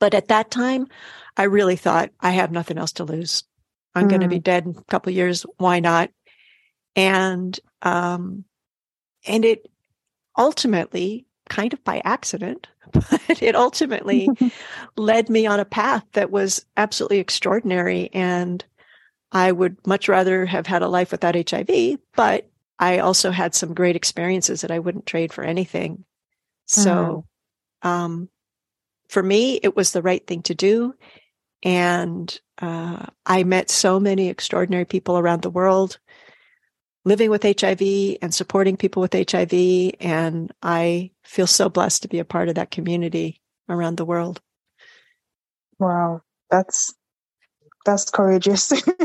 But 0.00 0.14
at 0.14 0.28
that 0.28 0.50
time, 0.50 0.88
I 1.36 1.44
really 1.44 1.76
thought 1.76 2.10
I 2.20 2.30
have 2.30 2.50
nothing 2.50 2.78
else 2.78 2.92
to 2.92 3.04
lose. 3.04 3.44
I'm 3.94 4.06
mm. 4.06 4.10
going 4.10 4.22
to 4.22 4.28
be 4.28 4.40
dead 4.40 4.66
in 4.66 4.74
a 4.76 4.84
couple 4.84 5.12
years. 5.12 5.46
Why 5.58 5.80
not? 5.80 6.10
And 6.96 7.58
um, 7.82 8.44
and 9.26 9.44
it 9.44 9.70
ultimately, 10.36 11.26
kind 11.48 11.72
of 11.72 11.82
by 11.84 12.00
accident, 12.04 12.68
but 12.92 13.42
it 13.42 13.54
ultimately 13.54 14.28
led 14.96 15.28
me 15.28 15.46
on 15.46 15.60
a 15.60 15.64
path 15.64 16.04
that 16.12 16.30
was 16.30 16.64
absolutely 16.76 17.18
extraordinary. 17.18 18.10
And 18.12 18.64
I 19.32 19.52
would 19.52 19.84
much 19.86 20.08
rather 20.08 20.46
have 20.46 20.66
had 20.66 20.82
a 20.82 20.88
life 20.88 21.12
without 21.12 21.50
HIV, 21.50 21.98
but 22.14 22.48
I 22.78 22.98
also 22.98 23.30
had 23.30 23.54
some 23.54 23.74
great 23.74 23.96
experiences 23.96 24.60
that 24.60 24.70
I 24.70 24.78
wouldn't 24.78 25.06
trade 25.06 25.32
for 25.32 25.42
anything. 25.42 26.04
So, 26.66 27.24
mm. 27.84 27.88
um, 27.88 28.28
for 29.08 29.22
me, 29.22 29.58
it 29.62 29.76
was 29.76 29.92
the 29.92 30.02
right 30.02 30.24
thing 30.26 30.42
to 30.42 30.54
do. 30.54 30.94
And 31.62 32.38
uh, 32.60 33.06
I 33.24 33.44
met 33.44 33.70
so 33.70 33.98
many 33.98 34.28
extraordinary 34.28 34.84
people 34.84 35.18
around 35.18 35.42
the 35.42 35.50
world 35.50 35.98
living 37.06 37.30
with 37.30 37.44
HIV 37.44 38.18
and 38.20 38.34
supporting 38.34 38.76
people 38.76 39.00
with 39.00 39.14
HIV. 39.14 39.94
And 40.00 40.52
I 40.60 41.12
feel 41.22 41.46
so 41.46 41.68
blessed 41.68 42.02
to 42.02 42.08
be 42.08 42.18
a 42.18 42.24
part 42.24 42.48
of 42.48 42.56
that 42.56 42.72
community 42.72 43.40
around 43.68 43.96
the 43.96 44.04
world. 44.04 44.40
Wow. 45.78 46.22
That's, 46.50 46.92
that's 47.84 48.10
courageous. 48.10 48.72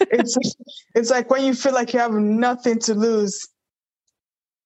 it's, 0.00 0.38
it's 0.94 1.10
like 1.10 1.28
when 1.28 1.44
you 1.44 1.54
feel 1.54 1.74
like 1.74 1.92
you 1.92 1.98
have 1.98 2.12
nothing 2.12 2.78
to 2.80 2.94
lose, 2.94 3.48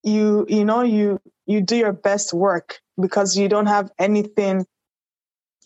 you, 0.02 0.44
you 0.47 0.66
know, 0.66 0.82
you, 0.82 1.18
you 1.47 1.62
do 1.62 1.76
your 1.76 1.92
best 1.92 2.35
work 2.35 2.80
because 3.00 3.35
you 3.35 3.49
don't 3.49 3.66
have 3.66 3.90
anything 3.99 4.66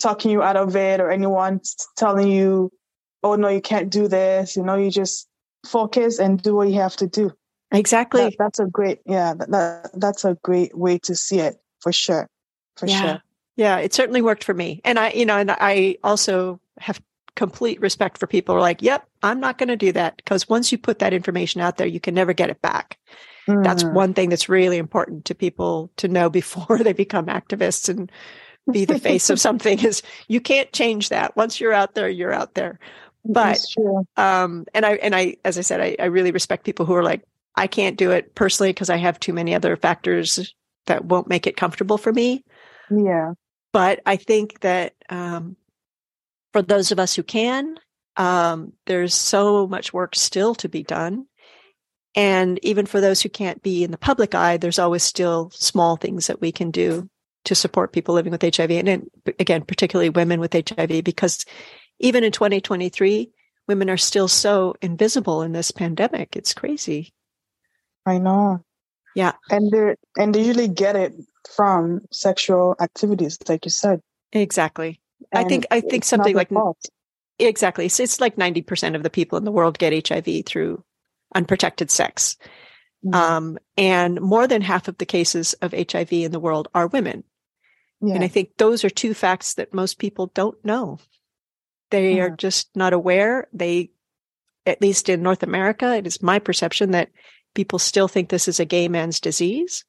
talking 0.00 0.30
you 0.30 0.40
out 0.40 0.56
of 0.56 0.76
it 0.76 1.00
or 1.00 1.10
anyone 1.10 1.60
telling 1.96 2.28
you, 2.28 2.70
oh 3.24 3.34
no, 3.34 3.48
you 3.48 3.60
can't 3.60 3.90
do 3.90 4.06
this. 4.06 4.54
You 4.54 4.62
know, 4.62 4.76
you 4.76 4.88
just 4.88 5.26
focus 5.66 6.18
and 6.18 6.42
do 6.42 6.54
what 6.54 6.68
you 6.68 6.74
have 6.74 6.96
to 6.96 7.06
do. 7.06 7.32
Exactly. 7.72 8.22
That, 8.22 8.34
that's 8.38 8.58
a 8.60 8.66
great, 8.66 9.00
yeah, 9.06 9.34
that, 9.34 9.50
that, 9.50 9.90
that's 9.94 10.24
a 10.24 10.36
great 10.42 10.76
way 10.76 10.98
to 11.00 11.14
see 11.14 11.40
it 11.40 11.56
for 11.80 11.92
sure. 11.92 12.28
For 12.76 12.86
yeah. 12.86 13.00
sure. 13.00 13.22
Yeah, 13.56 13.78
it 13.78 13.94
certainly 13.94 14.22
worked 14.22 14.44
for 14.44 14.54
me. 14.54 14.80
And 14.84 14.98
I, 14.98 15.10
you 15.12 15.24
know, 15.24 15.38
and 15.38 15.50
I 15.50 15.96
also 16.04 16.60
have 16.78 17.00
complete 17.36 17.80
respect 17.80 18.18
for 18.18 18.26
people 18.26 18.54
who 18.54 18.58
are 18.58 18.62
like, 18.62 18.82
yep, 18.82 19.06
I'm 19.22 19.40
not 19.40 19.58
going 19.58 19.68
to 19.68 19.76
do 19.76 19.92
that. 19.92 20.16
Because 20.16 20.48
once 20.48 20.70
you 20.70 20.78
put 20.78 20.98
that 20.98 21.14
information 21.14 21.60
out 21.60 21.76
there, 21.76 21.86
you 21.86 22.00
can 22.00 22.14
never 22.14 22.32
get 22.32 22.50
it 22.50 22.60
back. 22.60 22.98
Mm. 23.48 23.64
That's 23.64 23.84
one 23.84 24.14
thing 24.14 24.28
that's 24.28 24.48
really 24.48 24.78
important 24.78 25.24
to 25.26 25.34
people 25.34 25.90
to 25.96 26.08
know 26.08 26.28
before 26.30 26.78
they 26.78 26.92
become 26.92 27.26
activists 27.26 27.88
and 27.88 28.10
be 28.70 28.84
the 28.84 28.98
face 28.98 29.30
of 29.30 29.40
something 29.46 29.78
is 29.84 30.02
you 30.28 30.40
can't 30.40 30.72
change 30.72 31.08
that. 31.08 31.36
Once 31.36 31.60
you're 31.60 31.72
out 31.72 31.94
there, 31.94 32.08
you're 32.08 32.32
out 32.32 32.54
there 32.54 32.78
but 33.28 33.64
um 34.16 34.64
and 34.74 34.86
i 34.86 34.94
and 34.94 35.14
i 35.14 35.36
as 35.44 35.58
i 35.58 35.60
said 35.60 35.80
I, 35.80 35.96
I 35.98 36.06
really 36.06 36.30
respect 36.30 36.64
people 36.64 36.86
who 36.86 36.94
are 36.94 37.02
like 37.02 37.22
i 37.54 37.66
can't 37.66 37.96
do 37.96 38.10
it 38.10 38.34
personally 38.34 38.72
because 38.72 38.90
i 38.90 38.96
have 38.96 39.20
too 39.20 39.32
many 39.32 39.54
other 39.54 39.76
factors 39.76 40.54
that 40.86 41.04
won't 41.04 41.28
make 41.28 41.46
it 41.46 41.56
comfortable 41.56 41.98
for 41.98 42.12
me. 42.12 42.44
Yeah. 42.90 43.34
But 43.72 44.00
i 44.06 44.16
think 44.16 44.60
that 44.60 44.94
um 45.08 45.56
for 46.52 46.62
those 46.62 46.92
of 46.92 46.98
us 46.98 47.14
who 47.14 47.22
can 47.22 47.76
um 48.16 48.72
there's 48.86 49.14
so 49.14 49.66
much 49.66 49.92
work 49.92 50.14
still 50.14 50.54
to 50.56 50.68
be 50.68 50.82
done. 50.82 51.26
And 52.14 52.58
even 52.64 52.86
for 52.86 53.02
those 53.02 53.20
who 53.20 53.28
can't 53.28 53.62
be 53.62 53.84
in 53.84 53.90
the 53.90 53.98
public 53.98 54.34
eye 54.34 54.56
there's 54.56 54.78
always 54.78 55.02
still 55.02 55.50
small 55.50 55.96
things 55.96 56.28
that 56.28 56.40
we 56.40 56.52
can 56.52 56.70
do 56.70 57.08
to 57.44 57.54
support 57.54 57.92
people 57.92 58.14
living 58.14 58.32
with 58.32 58.42
hiv 58.42 58.70
and, 58.70 58.88
and 58.88 59.10
again 59.38 59.62
particularly 59.62 60.10
women 60.10 60.40
with 60.40 60.52
hiv 60.52 61.04
because 61.04 61.44
even 61.98 62.24
in 62.24 62.32
2023, 62.32 63.30
women 63.66 63.90
are 63.90 63.96
still 63.96 64.28
so 64.28 64.74
invisible 64.82 65.42
in 65.42 65.52
this 65.52 65.70
pandemic. 65.70 66.36
It's 66.36 66.54
crazy. 66.54 67.12
I 68.04 68.18
know. 68.18 68.64
Yeah. 69.14 69.32
And 69.50 69.70
they 69.70 69.94
and 70.16 70.34
they 70.34 70.42
usually 70.42 70.68
get 70.68 70.96
it 70.96 71.14
from 71.54 72.02
sexual 72.12 72.76
activities, 72.80 73.38
like 73.48 73.64
you 73.64 73.70
said. 73.70 74.00
Exactly. 74.32 75.00
And 75.32 75.44
I 75.44 75.48
think 75.48 75.66
I 75.70 75.80
think 75.80 76.04
something 76.04 76.36
like 76.36 76.50
fault. 76.50 76.78
exactly. 77.38 77.88
So 77.88 78.02
it's 78.02 78.20
like 78.20 78.36
90% 78.36 78.94
of 78.94 79.02
the 79.02 79.10
people 79.10 79.38
in 79.38 79.44
the 79.44 79.52
world 79.52 79.78
get 79.78 80.08
HIV 80.08 80.44
through 80.44 80.84
unprotected 81.34 81.90
sex. 81.90 82.36
Mm-hmm. 83.04 83.14
Um, 83.14 83.58
and 83.76 84.20
more 84.20 84.46
than 84.46 84.62
half 84.62 84.88
of 84.88 84.98
the 84.98 85.06
cases 85.06 85.54
of 85.54 85.72
HIV 85.72 86.12
in 86.12 86.32
the 86.32 86.40
world 86.40 86.68
are 86.74 86.86
women. 86.86 87.24
Yeah. 88.00 88.14
And 88.14 88.24
I 88.24 88.28
think 88.28 88.50
those 88.58 88.84
are 88.84 88.90
two 88.90 89.14
facts 89.14 89.54
that 89.54 89.74
most 89.74 89.98
people 89.98 90.30
don't 90.34 90.62
know. 90.64 90.98
They 91.90 92.20
are 92.20 92.30
just 92.30 92.68
not 92.74 92.92
aware. 92.92 93.48
They, 93.52 93.90
at 94.64 94.80
least 94.80 95.08
in 95.08 95.22
North 95.22 95.42
America, 95.42 95.94
it 95.94 96.06
is 96.06 96.22
my 96.22 96.38
perception 96.38 96.90
that 96.92 97.10
people 97.54 97.78
still 97.78 98.08
think 98.08 98.28
this 98.28 98.48
is 98.48 98.60
a 98.60 98.64
gay 98.64 98.88
man's 98.88 99.20
disease. 99.20 99.84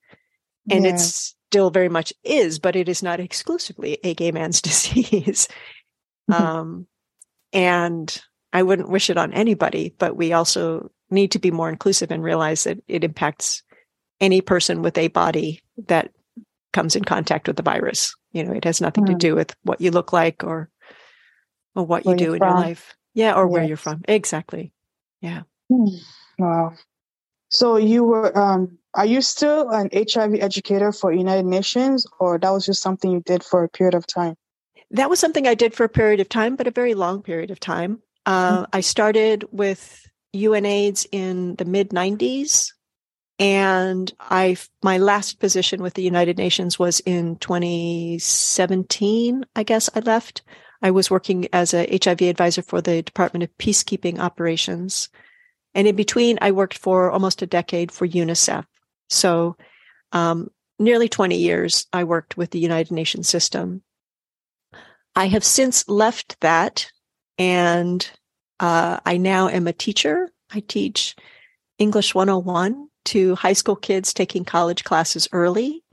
And 0.70 0.86
yeah. 0.86 0.96
it 0.96 1.00
still 1.00 1.70
very 1.70 1.90
much 1.90 2.14
is, 2.24 2.60
but 2.60 2.76
it 2.76 2.90
is 2.90 3.02
not 3.02 3.20
exclusively 3.20 3.98
a 4.04 4.14
gay 4.14 4.32
man's 4.32 4.62
disease. 4.62 5.48
Mm-hmm. 6.30 6.44
Um, 6.44 6.88
and 7.54 8.22
I 8.54 8.64
wouldn't 8.64 8.90
wish 8.90 9.10
it 9.10 9.18
on 9.18 9.34
anybody, 9.34 9.94
but 9.98 10.16
we 10.16 10.34
also 10.34 10.92
need 11.10 11.32
to 11.32 11.40
be 11.40 11.52
more 11.52 11.70
inclusive 11.70 12.12
and 12.12 12.24
realize 12.24 12.66
that 12.66 12.80
it 12.88 13.04
impacts 13.04 13.64
any 14.20 14.42
person 14.42 14.82
with 14.82 14.98
a 14.98 15.08
body 15.08 15.62
that 15.88 16.12
comes 16.74 16.96
in 16.96 17.04
contact 17.04 17.48
with 17.48 17.56
the 17.56 17.64
virus. 17.64 18.16
You 18.32 18.44
know, 18.44 18.52
it 18.52 18.66
has 18.66 18.82
nothing 18.82 19.06
mm. 19.06 19.08
to 19.08 19.16
do 19.16 19.36
with 19.36 19.56
what 19.64 19.80
you 19.80 19.92
look 19.92 20.12
like 20.12 20.44
or 20.44 20.70
or 21.78 21.86
what 21.86 22.06
you 22.06 22.16
do 22.16 22.34
in 22.34 22.40
from. 22.40 22.50
your 22.50 22.58
life. 22.58 22.96
Yeah, 23.14 23.36
or 23.36 23.46
yes. 23.46 23.52
where 23.52 23.64
you're 23.64 23.78
from. 23.78 24.02
Exactly. 24.08 24.74
Yeah. 25.22 25.44
Hmm. 25.70 25.96
Wow. 26.40 26.74
So 27.50 27.78
you 27.78 28.04
were 28.04 28.38
um 28.38 28.78
are 28.94 29.06
you 29.06 29.22
still 29.22 29.70
an 29.70 29.90
HIV 29.94 30.36
educator 30.42 30.92
for 30.92 31.14
United 31.14 31.46
Nations 31.46 32.06
or 32.20 32.40
that 32.40 32.50
was 32.50 32.66
just 32.66 32.82
something 32.82 33.12
you 33.12 33.22
did 33.22 33.44
for 33.44 33.64
a 33.64 33.70
period 33.70 33.94
of 33.94 34.08
time? 34.08 34.36
That 34.92 35.10
was 35.10 35.20
something 35.20 35.48
I 35.48 35.54
did 35.54 35.74
for 35.74 35.84
a 35.84 35.90
period 35.90 36.20
of 36.20 36.30
time, 36.30 36.56
but 36.56 36.68
a 36.68 36.72
very 36.72 36.96
long 36.96 37.22
period 37.22 37.52
of 37.52 37.60
time. 37.60 38.02
Uh, 38.26 38.64
mm-hmm. 38.64 38.70
I 38.74 38.82
started 38.82 39.46
with 39.52 40.08
UNAIDS 40.36 41.06
in 41.12 41.56
the 41.56 41.66
mid 41.66 41.90
90s 41.90 42.72
and 43.40 44.12
I 44.20 44.58
my 44.84 44.98
last 44.98 45.40
position 45.40 45.84
with 45.84 45.94
the 45.94 46.02
United 46.02 46.38
Nations 46.38 46.80
was 46.80 47.00
in 47.02 47.36
2017, 47.38 49.46
I 49.56 49.64
guess 49.64 49.90
I 49.94 50.00
left. 50.00 50.42
I 50.82 50.92
was 50.92 51.10
working 51.10 51.48
as 51.54 51.74
a 51.74 52.00
HIV 52.04 52.22
advisor 52.22 52.62
for 52.62 52.82
the 52.82 53.02
Department 53.02 53.44
of 53.44 53.58
Peacekeeping 53.58 54.20
Operations. 54.20 55.10
And 55.74 55.88
in 55.88 55.96
between, 55.96 56.38
I 56.42 56.52
worked 56.52 56.78
for 56.78 57.12
almost 57.12 57.42
a 57.42 57.48
decade 57.48 57.92
for 57.92 58.08
UNICEF. 58.08 58.66
So, 59.10 59.58
um, 60.12 60.50
nearly 60.80 61.10
20 61.10 61.38
years, 61.38 61.88
I 61.92 62.04
worked 62.04 62.38
with 62.38 62.52
the 62.52 62.60
United 62.60 62.92
Nations 62.94 63.28
system. 63.28 63.82
I 65.16 65.28
have 65.28 65.44
since 65.44 65.88
left 65.90 66.40
that 66.42 66.92
and 67.38 68.10
uh, 68.60 69.00
I 69.06 69.18
now 69.18 69.50
am 69.50 69.68
a 69.68 69.74
teacher. 69.74 70.30
I 70.52 70.62
teach 70.62 71.16
English 71.78 72.16
101 72.16 72.88
to 73.06 73.36
high 73.36 73.54
school 73.54 73.76
kids 73.76 74.14
taking 74.14 74.46
college 74.46 74.84
classes 74.84 75.28
early. 75.32 75.84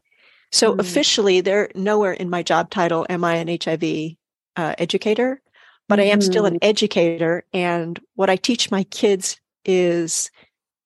So 0.52 0.74
mm. 0.74 0.78
officially, 0.80 1.40
they're 1.40 1.70
nowhere 1.74 2.12
in 2.12 2.30
my 2.30 2.42
job 2.42 2.70
title 2.70 3.06
am 3.08 3.24
I 3.24 3.36
an 3.36 3.58
HIV 3.62 4.16
uh, 4.56 4.74
educator, 4.78 5.40
but 5.88 5.98
mm-hmm. 5.98 6.08
I 6.08 6.12
am 6.12 6.20
still 6.20 6.46
an 6.46 6.54
mm-hmm. 6.54 6.68
educator. 6.68 7.44
And 7.52 8.00
what 8.14 8.30
I 8.30 8.36
teach 8.36 8.70
my 8.70 8.84
kids 8.84 9.40
is 9.64 10.30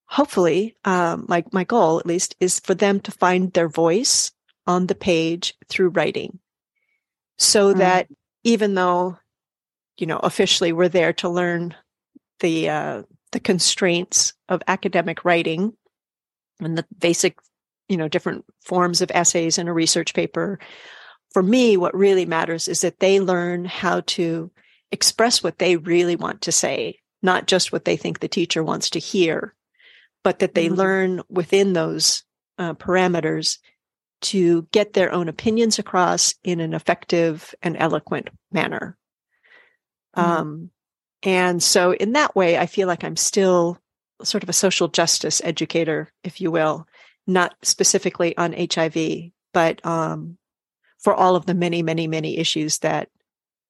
hopefully, 0.06 0.76
um, 0.84 1.26
my, 1.28 1.44
my 1.52 1.64
goal 1.64 1.98
at 1.98 2.06
least 2.06 2.34
is 2.40 2.60
for 2.60 2.74
them 2.74 3.00
to 3.00 3.10
find 3.10 3.52
their 3.52 3.68
voice 3.68 4.32
on 4.66 4.86
the 4.86 4.94
page 4.94 5.54
through 5.68 5.88
writing 5.90 6.38
so 7.38 7.70
mm-hmm. 7.70 7.78
that 7.78 8.08
even 8.44 8.74
though, 8.74 9.18
you 9.96 10.06
know, 10.06 10.18
officially 10.18 10.72
we're 10.72 10.88
there 10.88 11.12
to 11.14 11.28
learn 11.28 11.74
the, 12.40 12.68
uh, 12.68 13.02
the 13.32 13.40
constraints 13.40 14.34
of 14.48 14.62
academic 14.66 15.24
writing 15.24 15.72
and 16.60 16.76
the 16.76 16.84
basic, 16.98 17.38
you 17.88 17.96
know, 17.96 18.08
different 18.08 18.44
forms 18.62 19.00
of 19.00 19.10
essays 19.12 19.58
in 19.58 19.68
a 19.68 19.72
research 19.72 20.14
paper 20.14 20.58
for 21.32 21.42
me, 21.42 21.76
what 21.76 21.94
really 21.94 22.26
matters 22.26 22.68
is 22.68 22.80
that 22.80 23.00
they 23.00 23.20
learn 23.20 23.64
how 23.64 24.00
to 24.00 24.50
express 24.90 25.42
what 25.42 25.58
they 25.58 25.76
really 25.76 26.16
want 26.16 26.42
to 26.42 26.52
say, 26.52 26.98
not 27.22 27.46
just 27.46 27.72
what 27.72 27.84
they 27.84 27.96
think 27.96 28.20
the 28.20 28.28
teacher 28.28 28.62
wants 28.62 28.90
to 28.90 28.98
hear, 28.98 29.54
but 30.24 30.38
that 30.38 30.54
they 30.54 30.66
mm-hmm. 30.66 30.76
learn 30.76 31.22
within 31.28 31.72
those 31.72 32.24
uh, 32.58 32.74
parameters 32.74 33.58
to 34.20 34.66
get 34.72 34.94
their 34.94 35.12
own 35.12 35.28
opinions 35.28 35.78
across 35.78 36.34
in 36.42 36.60
an 36.60 36.74
effective 36.74 37.54
and 37.62 37.76
eloquent 37.78 38.30
manner. 38.50 38.96
Mm-hmm. 40.16 40.30
Um, 40.30 40.70
and 41.22 41.62
so, 41.62 41.92
in 41.92 42.12
that 42.12 42.34
way, 42.34 42.58
I 42.58 42.66
feel 42.66 42.88
like 42.88 43.04
I'm 43.04 43.16
still 43.16 43.78
sort 44.22 44.42
of 44.42 44.48
a 44.48 44.54
social 44.54 44.88
justice 44.88 45.40
educator, 45.44 46.12
if 46.24 46.40
you 46.40 46.50
will, 46.50 46.86
not 47.26 47.54
specifically 47.62 48.36
on 48.36 48.54
HIV, 48.54 49.30
but 49.52 49.84
um, 49.84 50.37
for 50.98 51.14
all 51.14 51.36
of 51.36 51.46
the 51.46 51.54
many, 51.54 51.82
many, 51.82 52.06
many 52.06 52.38
issues 52.38 52.78
that 52.78 53.08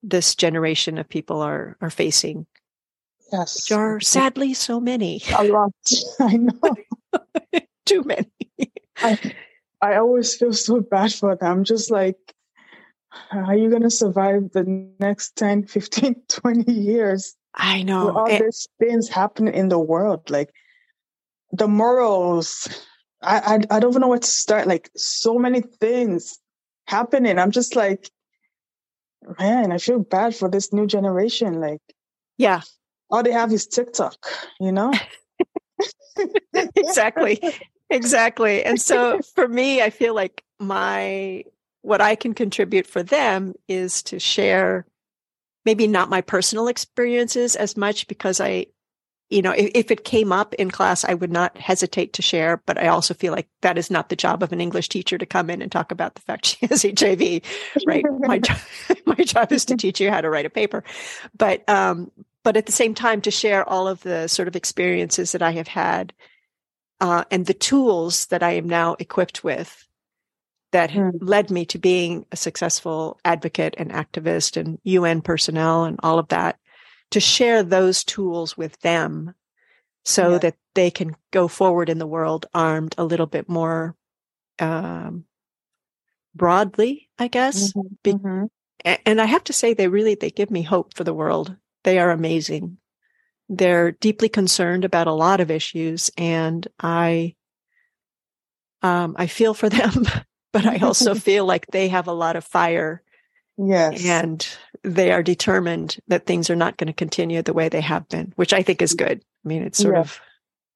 this 0.03 0.35
generation 0.35 0.99
of 0.99 1.09
people 1.09 1.41
are 1.41 1.77
are 1.81 1.91
facing. 1.91 2.47
Yes, 3.33 3.57
which 3.57 3.73
are 3.73 4.01
sadly 4.01 4.55
so 4.55 4.81
many. 4.81 5.23
A 5.37 5.45
lot, 5.45 5.73
I 6.21 6.37
know. 6.37 6.77
Too 7.87 8.03
many. 8.05 8.31
I 8.97 9.19
I 9.81 9.97
always 9.97 10.35
feel 10.37 10.53
so 10.53 10.81
bad 10.81 11.13
for 11.13 11.37
them. 11.37 11.65
Just 11.65 11.91
like, 11.91 12.17
how 13.11 13.45
are 13.45 13.57
you 13.57 13.71
going 13.71 13.83
to 13.83 13.91
survive 13.91 14.51
the 14.53 14.65
next 15.01 15.37
10, 15.37 15.67
15, 15.67 16.23
20 16.29 16.73
years? 16.73 17.35
I 17.55 17.83
know. 17.83 18.07
With 18.07 18.17
all 18.17 18.29
eh 18.29 18.41
these 18.41 18.69
things 18.79 19.09
happening 19.09 19.55
in 19.55 19.69
the 19.69 19.79
world, 19.79 20.31
like 20.31 20.53
the 21.53 21.69
morals. 21.69 22.69
I, 23.21 23.59
I 23.71 23.77
I 23.77 23.81
don't 23.81 23.99
know 23.99 24.09
where 24.09 24.19
to 24.19 24.27
start. 24.27 24.69
Like 24.69 24.91
so 24.97 25.39
many 25.39 25.61
things 25.61 26.39
happening. 26.89 27.39
I'm 27.39 27.51
just 27.51 27.77
like, 27.77 28.11
man, 29.39 29.73
I 29.73 29.79
feel 29.79 30.01
bad 30.01 30.35
for 30.35 30.49
this 30.49 30.73
new 30.73 30.87
generation. 30.87 31.61
Like, 31.61 31.83
yeah, 32.39 32.63
all 33.11 33.23
they 33.23 33.33
have 33.33 33.53
is 33.53 33.67
TikTok. 33.67 34.17
You 34.59 34.73
know. 34.73 34.93
exactly, 36.75 37.41
exactly. 37.91 38.65
And 38.65 38.81
so 38.81 39.21
for 39.35 39.47
me, 39.47 39.83
I 39.83 39.91
feel 39.91 40.15
like 40.15 40.43
my 40.59 41.45
what 41.83 42.01
I 42.01 42.17
can 42.17 42.35
contribute 42.35 42.87
for 42.87 43.03
them 43.03 43.55
is 43.69 44.03
to 44.05 44.19
share 44.19 44.85
maybe 45.65 45.87
not 45.87 46.11
my 46.11 46.21
personal 46.21 46.69
experiences 46.69 47.55
as 47.55 47.77
much 47.77 48.09
because 48.09 48.41
I, 48.41 48.67
you 49.31 49.43
know, 49.43 49.53
if, 49.53 49.71
if, 49.75 49.91
it 49.91 50.05
came 50.05 50.33
up 50.33 50.55
in 50.55 50.71
class, 50.71 51.05
I 51.05 51.15
would 51.15 51.31
not 51.31 51.57
hesitate 51.59 52.15
to 52.15 52.23
share. 52.23 52.63
But 52.65 52.79
I 52.79 52.89
also 52.89 53.13
feel 53.15 53.33
like 53.33 53.49
that 53.61 53.77
is 53.77 53.91
not 53.91 54.09
the 54.09 54.17
job 54.17 54.43
of 54.43 54.53
an 54.53 54.61
English 54.61 54.89
teacher 54.89 55.19
to 55.19 55.27
come 55.27 55.51
in 55.51 55.61
and 55.61 55.71
talk 55.71 55.93
about 55.93 56.15
the 56.15 56.23
fact 56.23 56.47
she 56.61 56.67
has 56.67 56.83
HIV, 56.83 57.43
right? 57.87 58.05
my 58.21 58.39
job, 58.41 58.59
my 59.07 59.25
job 59.25 59.53
is 59.53 59.65
to 59.67 59.77
teach 59.77 60.01
you 60.01 60.11
how 60.11 60.21
to 60.21 60.31
write 60.31 60.47
a 60.47 60.51
paper, 60.51 60.83
but 61.37 61.69
um, 61.69 62.11
but 62.45 62.57
at 62.57 62.67
the 62.67 62.73
same 62.73 62.95
time 62.95 63.21
to 63.23 63.31
share 63.31 63.69
all 63.69 63.87
of 63.87 64.03
the 64.03 64.27
sort 64.29 64.49
of 64.49 64.57
experiences 64.57 65.33
that 65.33 65.43
I 65.43 65.53
have 65.53 65.69
had 65.69 66.15
uh, 67.01 67.25
and 67.31 67.47
the 67.47 67.55
tools 67.55 68.27
that 68.27 68.43
I 68.43 68.53
am 68.53 68.69
now 68.69 68.97
equipped 68.99 69.45
with 69.45 69.87
that 70.73 70.91
mm. 70.91 71.13
led 71.21 71.51
me 71.51 71.65
to 71.67 71.79
being 71.79 72.27
a 72.33 72.37
successful 72.37 73.19
advocate 73.25 73.75
and 73.79 73.91
activist 73.91 74.57
and 74.57 74.79
UN 74.85 75.23
personnel 75.23 75.85
and 75.85 75.99
all 76.03 76.19
of 76.19 76.29
that 76.29 76.59
to 77.11 77.21
share 77.21 77.63
those 77.63 78.05
tools 78.05 78.57
with 78.57 78.79
them 78.81 79.35
so 80.05 80.33
yeah. 80.33 80.39
that 80.39 80.57
they 80.75 80.91
can 80.91 81.17
go 81.31 81.49
forward 81.49 81.89
in 81.89 81.99
the 81.99 82.07
world 82.07 82.47
armed 82.55 82.95
a 82.99 83.05
little 83.05 83.27
bit 83.27 83.49
more 83.49 83.95
um, 84.59 85.25
broadly, 86.35 87.09
I 87.19 87.29
guess. 87.29 87.73
Mm-hmm. 87.73 87.95
Be- 88.03 88.13
mm-hmm. 88.13 88.45
And 89.05 89.21
I 89.21 89.25
have 89.25 89.45
to 89.45 89.53
say, 89.53 89.75
they 89.75 89.89
really 89.89 90.15
they 90.15 90.31
give 90.31 90.51
me 90.51 90.63
hope 90.63 90.95
for 90.95 91.03
the 91.03 91.15
world. 91.15 91.57
They 91.83 91.99
are 91.99 92.11
amazing. 92.11 92.79
They're 93.49 93.93
deeply 93.93 94.29
concerned 94.29 94.85
about 94.85 95.09
a 95.09 95.13
lot 95.13 95.41
of 95.41 95.51
issues, 95.51 96.11
and 96.17 96.67
I 96.79 97.35
um, 98.83 99.17
I 99.19 99.27
feel 99.27 99.53
for 99.53 99.69
them 99.69 100.07
but 100.53 100.67
I 100.67 100.79
also 100.79 101.15
feel 101.15 101.45
like 101.45 101.67
they 101.69 101.89
have 101.89 102.07
a 102.07 102.13
lot 102.13 102.37
of 102.37 102.45
fire. 102.45 103.03
Yes. 103.57 104.05
And 104.05 104.47
they 104.83 105.13
are 105.13 105.23
determined 105.23 105.99
that 106.09 106.27
things 106.27 106.51
are 106.51 106.57
not 106.57 106.77
going 106.77 106.89
to 106.89 106.93
continue 106.93 107.43
the 107.43 107.53
way 107.53 107.69
they 107.69 107.81
have 107.81 108.09
been, 108.09 108.33
which 108.37 108.53
I 108.53 108.63
think 108.63 108.83
is 108.83 108.95
mm-hmm. 108.95 109.07
good. 109.07 109.25
I 109.45 109.49
mean, 109.49 109.63
it's 109.63 109.79
sort 109.79 109.95
yeah. 109.95 110.01
of. 110.01 110.21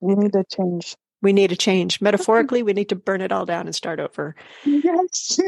We 0.01 0.15
need 0.15 0.35
a 0.35 0.45
change. 0.45 0.97
We 1.21 1.33
need 1.33 1.53
a 1.53 1.57
change. 1.57 2.01
Metaphorically, 2.01 2.63
we 2.65 2.73
need 2.73 2.89
to 2.89 2.97
burn 2.97 3.21
it 3.21 3.31
all 3.31 3.47
down 3.47 3.67
and 3.67 3.75
start 3.75 4.01
over. 4.01 4.35
Yes. 4.65 5.39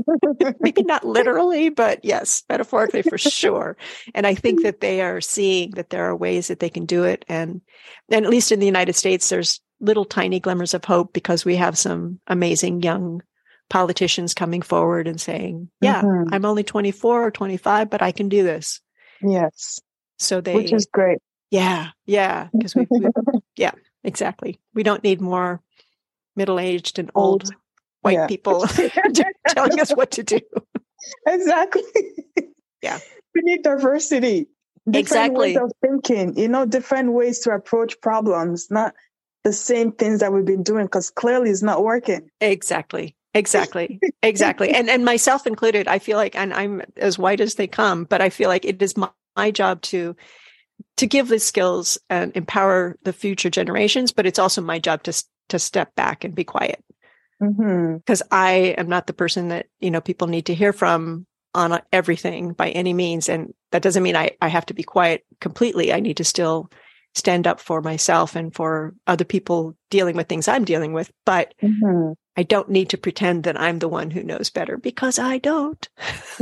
Maybe 0.60 0.82
not 0.82 1.04
literally, 1.04 1.70
but 1.70 2.04
yes, 2.04 2.44
metaphorically 2.48 3.02
for 3.02 3.18
sure. 3.18 3.76
And 4.14 4.26
I 4.26 4.34
think 4.34 4.60
mm-hmm. 4.60 4.66
that 4.66 4.80
they 4.80 5.00
are 5.02 5.20
seeing 5.20 5.72
that 5.72 5.90
there 5.90 6.04
are 6.04 6.16
ways 6.16 6.48
that 6.48 6.60
they 6.60 6.70
can 6.70 6.86
do 6.86 7.04
it. 7.04 7.24
And, 7.28 7.60
and 8.10 8.24
at 8.24 8.30
least 8.30 8.52
in 8.52 8.60
the 8.60 8.66
United 8.66 8.94
States, 8.94 9.28
there's 9.28 9.60
little 9.80 10.04
tiny 10.04 10.38
glimmers 10.38 10.74
of 10.74 10.84
hope 10.84 11.12
because 11.12 11.44
we 11.44 11.56
have 11.56 11.76
some 11.76 12.20
amazing 12.28 12.82
young 12.82 13.22
politicians 13.70 14.34
coming 14.34 14.62
forward 14.62 15.08
and 15.08 15.20
saying, 15.20 15.68
yeah, 15.80 16.02
mm-hmm. 16.02 16.32
I'm 16.32 16.44
only 16.44 16.64
24 16.64 17.26
or 17.26 17.30
25, 17.30 17.90
but 17.90 18.02
I 18.02 18.12
can 18.12 18.28
do 18.28 18.42
this. 18.42 18.80
Yes. 19.22 19.80
So 20.18 20.40
they, 20.40 20.54
which 20.54 20.72
is 20.72 20.86
great. 20.92 21.18
Yeah. 21.50 21.88
Yeah. 22.06 22.48
Because 22.52 22.74
we, 22.74 22.86
we, 22.90 23.06
yeah, 23.56 23.72
exactly. 24.02 24.60
We 24.74 24.82
don't 24.82 25.02
need 25.04 25.20
more 25.20 25.60
middle 26.36 26.58
aged 26.58 26.98
and 26.98 27.10
old, 27.14 27.44
old 27.44 27.54
white 28.02 28.14
yeah. 28.14 28.26
people 28.26 28.66
telling 29.48 29.80
us 29.80 29.90
what 29.92 30.12
to 30.12 30.22
do. 30.22 30.40
Exactly. 31.26 31.82
Yeah. 32.82 32.98
We 33.34 33.42
need 33.42 33.62
diversity. 33.62 34.48
Different 34.86 34.96
exactly. 34.96 35.56
ways 35.56 35.56
of 35.56 35.72
thinking, 35.80 36.38
you 36.38 36.48
know, 36.48 36.66
different 36.66 37.12
ways 37.12 37.38
to 37.40 37.50
approach 37.52 37.98
problems, 38.02 38.70
not 38.70 38.94
the 39.42 39.52
same 39.52 39.92
things 39.92 40.20
that 40.20 40.32
we've 40.32 40.44
been 40.44 40.62
doing 40.62 40.84
because 40.84 41.10
clearly 41.10 41.50
it's 41.50 41.62
not 41.62 41.82
working. 41.82 42.30
Exactly. 42.40 43.16
Exactly. 43.34 44.00
Exactly. 44.22 44.70
and 44.70 44.88
and 44.88 45.04
myself 45.04 45.46
included, 45.46 45.88
I 45.88 45.98
feel 45.98 46.16
like 46.16 46.36
and 46.36 46.54
I'm 46.54 46.82
as 46.96 47.18
white 47.18 47.40
as 47.40 47.56
they 47.56 47.66
come, 47.66 48.04
but 48.04 48.20
I 48.20 48.30
feel 48.30 48.48
like 48.48 48.64
it 48.64 48.80
is 48.80 48.96
my, 48.96 49.10
my 49.36 49.50
job 49.50 49.82
to 49.82 50.16
to 50.96 51.06
give 51.06 51.28
the 51.28 51.38
skills 51.38 51.98
and 52.08 52.32
empower 52.36 52.96
the 53.02 53.12
future 53.12 53.50
generations, 53.50 54.12
but 54.12 54.26
it's 54.26 54.38
also 54.38 54.62
my 54.62 54.78
job 54.78 55.02
to 55.04 55.24
to 55.48 55.58
step 55.58 55.94
back 55.94 56.24
and 56.24 56.34
be 56.34 56.44
quiet. 56.44 56.82
Because 57.40 58.22
mm-hmm. 58.22 58.34
I 58.34 58.74
am 58.78 58.88
not 58.88 59.06
the 59.06 59.12
person 59.12 59.48
that, 59.48 59.66
you 59.80 59.90
know, 59.90 60.00
people 60.00 60.28
need 60.28 60.46
to 60.46 60.54
hear 60.54 60.72
from 60.72 61.26
on 61.54 61.78
everything 61.92 62.52
by 62.52 62.70
any 62.70 62.92
means. 62.92 63.28
And 63.28 63.54
that 63.70 63.82
doesn't 63.82 64.02
mean 64.02 64.16
I, 64.16 64.32
I 64.40 64.48
have 64.48 64.66
to 64.66 64.74
be 64.74 64.82
quiet 64.82 65.24
completely. 65.40 65.92
I 65.92 66.00
need 66.00 66.16
to 66.18 66.24
still 66.24 66.70
stand 67.14 67.46
up 67.46 67.60
for 67.60 67.80
myself 67.80 68.34
and 68.34 68.54
for 68.54 68.94
other 69.06 69.24
people 69.24 69.76
dealing 69.90 70.16
with 70.16 70.28
things 70.28 70.48
I'm 70.48 70.64
dealing 70.64 70.92
with. 70.92 71.12
But 71.24 71.54
mm-hmm. 71.62 72.12
I 72.36 72.42
don't 72.42 72.68
need 72.68 72.90
to 72.90 72.98
pretend 72.98 73.44
that 73.44 73.60
I'm 73.60 73.78
the 73.78 73.88
one 73.88 74.10
who 74.10 74.22
knows 74.22 74.50
better 74.50 74.76
because 74.76 75.18
I 75.18 75.38
don't. 75.38 75.88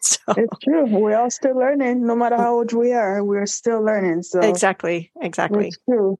so, 0.00 0.18
it's 0.28 0.58
true. 0.64 0.86
We're 0.86 1.18
all 1.18 1.30
still 1.30 1.56
learning, 1.56 2.06
no 2.06 2.16
matter 2.16 2.36
how 2.36 2.54
old 2.54 2.72
we 2.72 2.92
are. 2.92 3.22
We're 3.22 3.46
still 3.46 3.84
learning. 3.84 4.22
So 4.22 4.40
exactly, 4.40 5.12
exactly. 5.20 5.68
It's 5.68 5.78
true. 5.88 6.18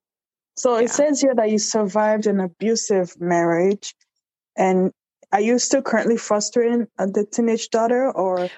So 0.57 0.77
yeah. 0.77 0.85
it 0.85 0.91
says 0.91 1.23
here 1.23 1.35
that 1.35 1.51
you 1.51 1.59
survived 1.59 2.27
an 2.27 2.41
abusive 2.41 3.19
marriage, 3.19 3.95
and 4.57 4.93
are 5.33 5.41
you 5.41 5.59
still 5.59 5.81
currently 5.81 6.19
fostering 6.19 6.87
uh, 6.99 7.07
the 7.07 7.25
teenage 7.25 7.71
daughter, 7.71 8.11
or? 8.11 8.51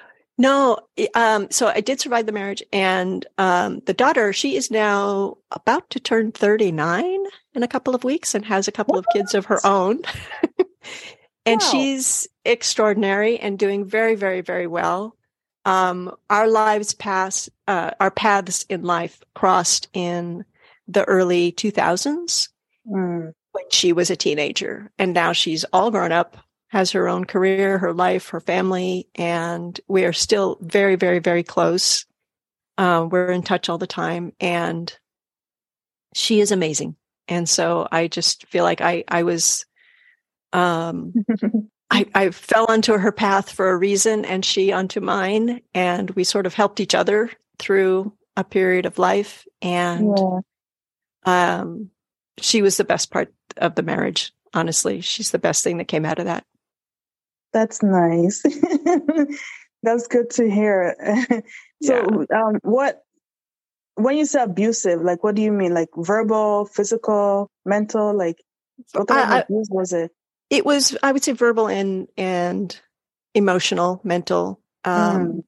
No, 0.42 0.76
um, 1.14 1.52
so 1.52 1.68
I 1.68 1.81
did 1.81 2.00
survive 2.00 2.26
the 2.26 2.33
marriage, 2.33 2.64
and 2.72 3.24
um, 3.38 3.81
the 3.87 3.94
daughter, 3.94 4.33
she 4.33 4.57
is 4.57 4.72
now 4.72 5.37
about 5.52 5.88
to 5.90 6.00
turn 6.00 6.33
39 6.33 7.24
in 7.55 7.62
a 7.62 7.68
couple 7.68 7.94
of 7.94 8.02
weeks 8.02 8.35
and 8.35 8.44
has 8.46 8.66
a 8.66 8.72
couple 8.72 8.94
what? 8.94 9.07
of 9.07 9.12
kids 9.12 9.35
of 9.35 9.44
her 9.46 9.64
own. 9.64 10.02
and 11.46 11.61
wow. 11.61 11.68
she's 11.70 12.26
extraordinary 12.44 13.38
and 13.38 13.57
doing 13.57 13.85
very, 13.85 14.16
very, 14.16 14.40
very 14.40 14.66
well. 14.66 15.14
Um, 15.64 16.12
our 16.28 16.48
lives 16.48 16.92
pass, 16.92 17.48
uh, 17.68 17.92
our 18.00 18.11
paths 18.11 18.64
in 18.68 18.83
life 18.83 19.22
crossed 19.37 19.87
in 19.92 20.44
the 20.88 21.05
early 21.05 21.52
2000s 21.52 22.48
mm. 22.85 23.33
when 23.52 23.64
she 23.70 23.92
was 23.92 24.11
a 24.11 24.16
teenager, 24.16 24.90
and 24.98 25.14
now 25.14 25.35
she's 25.35 25.62
all 25.72 25.92
grown 25.92 26.11
up 26.11 26.37
has 26.72 26.92
her 26.92 27.06
own 27.06 27.26
career, 27.26 27.76
her 27.76 27.92
life, 27.92 28.30
her 28.30 28.40
family, 28.40 29.06
and 29.14 29.78
we 29.88 30.06
are 30.06 30.12
still 30.14 30.56
very, 30.62 30.96
very, 30.96 31.18
very 31.18 31.42
close. 31.42 32.06
Uh, 32.78 33.06
we're 33.11 33.30
in 33.30 33.42
touch 33.42 33.68
all 33.68 33.76
the 33.76 33.87
time, 33.87 34.32
and 34.40 34.90
she 36.14 36.40
is 36.40 36.50
amazing. 36.50 36.96
And 37.28 37.46
so 37.46 37.87
I 37.92 38.08
just 38.08 38.46
feel 38.46 38.64
like 38.64 38.80
I, 38.80 39.04
I 39.06 39.22
was, 39.22 39.66
um, 40.54 41.12
I, 41.90 42.06
I 42.14 42.30
fell 42.30 42.64
onto 42.70 42.96
her 42.96 43.12
path 43.12 43.50
for 43.50 43.68
a 43.68 43.76
reason, 43.76 44.24
and 44.24 44.42
she 44.42 44.72
onto 44.72 45.00
mine, 45.02 45.61
and 45.74 46.11
we 46.12 46.24
sort 46.24 46.46
of 46.46 46.54
helped 46.54 46.80
each 46.80 46.94
other 46.94 47.30
through 47.58 48.14
a 48.35 48.44
period 48.44 48.87
of 48.87 48.98
life, 48.98 49.46
and 49.61 50.16
yeah. 50.16 51.61
um, 51.61 51.90
she 52.38 52.62
was 52.62 52.78
the 52.78 52.85
best 52.85 53.11
part 53.11 53.30
of 53.58 53.74
the 53.74 53.82
marriage. 53.82 54.32
Honestly, 54.54 55.02
she's 55.02 55.32
the 55.32 55.38
best 55.38 55.62
thing 55.62 55.76
that 55.76 55.88
came 55.88 56.06
out 56.06 56.18
of 56.18 56.24
that. 56.24 56.46
That's 57.52 57.82
nice. 57.82 58.42
That's 59.82 60.06
good 60.06 60.30
to 60.30 60.50
hear. 60.50 60.96
so, 61.82 62.26
yeah. 62.30 62.40
um, 62.40 62.58
what 62.62 63.02
when 63.96 64.16
you 64.16 64.24
say 64.24 64.42
abusive, 64.42 65.02
like 65.02 65.22
what 65.22 65.34
do 65.34 65.42
you 65.42 65.52
mean? 65.52 65.74
Like 65.74 65.90
verbal, 65.96 66.64
physical, 66.66 67.50
mental? 67.64 68.16
Like 68.16 68.42
what 68.92 69.08
kind 69.08 69.32
I, 69.32 69.38
of 69.38 69.44
abuse 69.44 69.68
was 69.70 69.92
it? 69.92 70.10
It 70.50 70.64
was, 70.64 70.96
I 71.02 71.12
would 71.12 71.22
say, 71.22 71.32
verbal 71.32 71.68
and 71.68 72.08
and 72.16 72.78
emotional, 73.34 74.00
mental. 74.04 74.60
Um, 74.84 75.26
mm. 75.26 75.44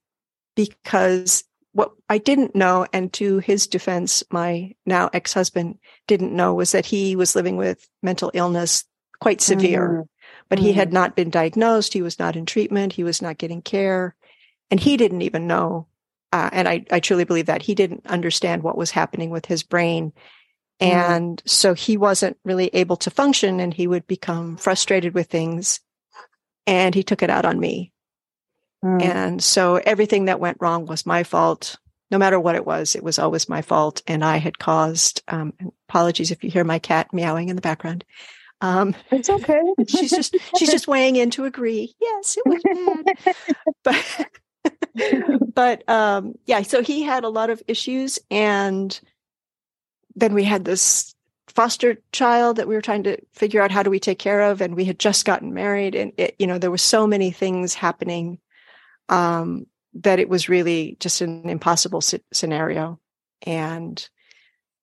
Because 0.57 1.45
what 1.73 1.93
I 2.09 2.19
didn't 2.19 2.55
know, 2.55 2.87
and 2.93 3.13
to 3.15 3.39
his 3.39 3.67
defense, 3.67 4.23
my 4.31 4.75
now 4.85 5.11
ex 5.13 5.33
husband 5.33 5.79
didn't 6.07 6.35
know, 6.35 6.55
was 6.55 6.73
that 6.73 6.87
he 6.87 7.17
was 7.17 7.35
living 7.35 7.57
with 7.57 7.89
mental 8.03 8.31
illness 8.35 8.85
quite 9.21 9.41
severe. 9.41 10.05
Mm 10.05 10.09
but 10.49 10.59
mm-hmm. 10.59 10.67
he 10.67 10.73
had 10.73 10.91
mm. 10.91 10.95
not 10.95 11.17
been 11.17 11.31
diagnosed. 11.31 11.93
He 11.93 12.03
was 12.03 12.19
not 12.19 12.37
in 12.37 12.47
treatment. 12.47 12.93
He 12.93 13.05
was 13.05 13.23
not 13.23 13.39
getting 13.39 13.63
care. 13.63 14.15
And 14.71 14.81
he 14.81 14.97
didn't 14.97 15.23
even 15.23 15.47
know. 15.47 15.87
Uh, 16.33 16.51
and 16.53 16.69
I, 16.69 16.85
I 16.91 17.01
truly 17.01 17.25
believe 17.25 17.47
that 17.47 17.63
he 17.63 17.75
didn't 17.75 18.07
understand 18.07 18.63
what 18.63 18.77
was 18.77 18.91
happening 18.91 19.31
with 19.31 19.47
his 19.47 19.63
brain. 19.63 20.13
Mm. 20.81 20.87
And 20.87 21.37
mm-hmm. 21.39 21.49
so 21.49 21.75
he 21.75 21.97
wasn't 21.97 22.37
really 22.45 22.71
able 22.73 22.97
to 22.97 23.11
function 23.11 23.61
and 23.61 23.73
he 23.73 23.87
would 23.87 24.07
become 24.07 24.57
frustrated 24.57 25.15
with 25.15 25.29
things. 25.29 25.81
And 26.67 26.95
he 26.95 27.03
took 27.03 27.23
it 27.23 27.31
out 27.31 27.45
on 27.45 27.61
me. 27.61 27.93
Mm. 28.85 29.03
And 29.03 29.43
so 29.43 29.77
everything 29.77 30.25
that 30.25 30.41
went 30.41 30.59
wrong 30.61 30.87
was 30.87 31.07
my 31.07 31.23
fault. 31.25 31.77
no 32.11 32.19
matter 32.19 32.39
what 32.39 32.55
it 32.55 32.65
was, 32.65 32.95
it 32.95 33.03
was 33.03 33.19
always 33.19 33.49
my 33.49 33.61
fault. 33.63 34.03
And 34.07 34.25
I 34.25 34.37
had 34.37 34.59
caused, 34.59 35.23
um, 35.27 35.53
apologies 35.89 36.31
if 36.31 36.45
you 36.45 36.51
hear 36.51 36.63
my 36.63 36.79
cat 36.79 37.13
meowing 37.13 37.49
in 37.49 37.57
the 37.57 37.63
background. 37.63 38.05
Um, 38.61 38.95
it's 39.11 39.31
okay. 39.31 39.63
she's 39.89 40.11
just, 40.11 40.37
she's 40.57 40.71
just 40.71 40.89
weighing 40.89 41.17
in 41.17 41.31
to 41.33 41.45
agree. 41.45 41.95
Yes, 42.01 42.37
it 42.37 42.47
was 42.47 43.05
bad. 43.25 43.37
but, 43.83 45.55
but, 45.55 45.89
um, 45.89 46.35
yeah, 46.47 46.63
so 46.63 46.83
he 46.83 47.03
had 47.03 47.25
a 47.25 47.29
lot 47.29 47.51
of 47.51 47.63
issues 47.67 48.19
and 48.31 48.99
then 50.17 50.35
we 50.35 50.45
had 50.45 50.65
this 50.65 51.15
foster 51.49 51.99
child 52.13 52.57
that 52.57 52.67
we 52.67 52.75
were 52.75 52.83
trying 52.83 53.05
to 53.05 53.17
figure 53.33 53.61
out 53.61 53.71
how 53.71 53.83
do 53.83 53.91
we 53.91 54.01
take 54.01 54.19
care 54.19 54.43
of 54.43 54.61
and 54.61 54.75
we 54.75 54.85
had 54.85 54.99
just 54.99 55.25
gotten 55.25 55.55
married 55.55 55.95
and 55.95 56.13
it, 56.17 56.35
you 56.39 56.49
know 56.49 56.59
there 56.59 56.71
were 56.71 56.79
so 56.79 57.07
many 57.07 57.31
things 57.31 57.75
happening 57.75 58.39
um, 59.09 59.67
that 59.95 60.19
it 60.19 60.29
was 60.29 60.49
really 60.49 60.97
just 61.01 61.21
an 61.21 61.49
impossible 61.49 62.01
scenario. 62.33 62.99
And 63.43 64.07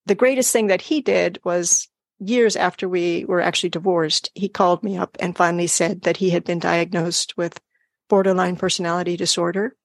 the 0.05 0.15
greatest 0.15 0.53
thing 0.53 0.67
that 0.67 0.81
he 0.81 1.01
did 1.01 1.39
was 1.43 1.87
years 2.21 2.55
after 2.55 2.87
we 2.87 3.25
were 3.25 3.41
actually 3.41 3.69
divorced, 3.69 4.29
he 4.35 4.47
called 4.47 4.83
me 4.83 4.97
up 4.97 5.17
and 5.19 5.35
finally 5.35 5.67
said 5.67 6.03
that 6.03 6.17
he 6.17 6.29
had 6.29 6.43
been 6.43 6.59
diagnosed 6.59 7.35
with 7.35 7.59
borderline 8.09 8.55
personality 8.55 9.17
disorder. 9.17 9.75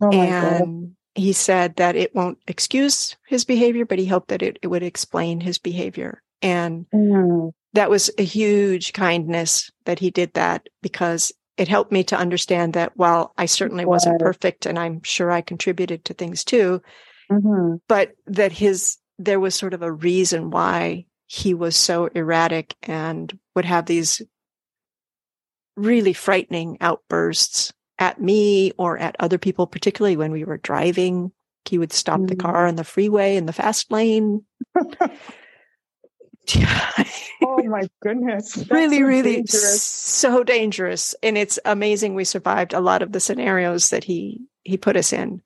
Oh 0.00 0.10
and 0.10 0.68
God. 0.80 0.96
he 1.14 1.32
said 1.32 1.76
that 1.76 1.96
it 1.96 2.14
won't 2.14 2.38
excuse 2.46 3.16
his 3.26 3.44
behavior, 3.44 3.84
but 3.84 3.98
he 3.98 4.06
hoped 4.06 4.28
that 4.28 4.42
it, 4.42 4.58
it 4.62 4.68
would 4.68 4.82
explain 4.82 5.40
his 5.40 5.58
behavior. 5.58 6.22
And 6.40 6.86
mm. 6.94 7.52
that 7.74 7.90
was 7.90 8.10
a 8.16 8.24
huge 8.24 8.92
kindness 8.92 9.70
that 9.84 9.98
he 9.98 10.10
did 10.10 10.32
that 10.34 10.68
because 10.82 11.32
it 11.56 11.68
helped 11.68 11.92
me 11.92 12.04
to 12.04 12.16
understand 12.16 12.74
that 12.74 12.96
while 12.96 13.34
I 13.36 13.46
certainly 13.46 13.84
wasn't 13.84 14.20
perfect 14.20 14.64
and 14.64 14.78
I'm 14.78 15.02
sure 15.02 15.30
I 15.30 15.40
contributed 15.40 16.04
to 16.04 16.14
things 16.14 16.44
too, 16.44 16.80
mm-hmm. 17.30 17.76
but 17.88 18.12
that 18.26 18.52
his, 18.52 18.96
there 19.18 19.40
was 19.40 19.56
sort 19.56 19.74
of 19.74 19.82
a 19.82 19.90
reason 19.90 20.50
why 20.50 21.06
he 21.28 21.52
was 21.52 21.76
so 21.76 22.06
erratic 22.06 22.74
and 22.82 23.38
would 23.54 23.66
have 23.66 23.84
these 23.84 24.22
really 25.76 26.14
frightening 26.14 26.78
outbursts 26.80 27.72
at 27.98 28.20
me 28.20 28.72
or 28.78 28.98
at 28.98 29.14
other 29.20 29.36
people, 29.36 29.66
particularly 29.66 30.16
when 30.16 30.32
we 30.32 30.44
were 30.44 30.56
driving. 30.56 31.30
He 31.66 31.76
would 31.76 31.92
stop 31.92 32.16
mm-hmm. 32.16 32.26
the 32.28 32.36
car 32.36 32.66
on 32.66 32.76
the 32.76 32.84
freeway 32.84 33.36
in 33.36 33.44
the 33.44 33.52
fast 33.52 33.92
lane. 33.92 34.44
oh 34.74 34.88
my 37.64 37.86
goodness. 38.00 38.52
That's 38.54 38.70
really, 38.70 38.98
so 38.98 39.04
really 39.04 39.34
dangerous. 39.36 39.82
so 39.82 40.42
dangerous. 40.42 41.14
And 41.22 41.36
it's 41.36 41.58
amazing 41.66 42.14
we 42.14 42.24
survived 42.24 42.72
a 42.72 42.80
lot 42.80 43.02
of 43.02 43.12
the 43.12 43.20
scenarios 43.20 43.90
that 43.90 44.04
he 44.04 44.40
he 44.62 44.78
put 44.78 44.96
us 44.96 45.12
in. 45.12 45.42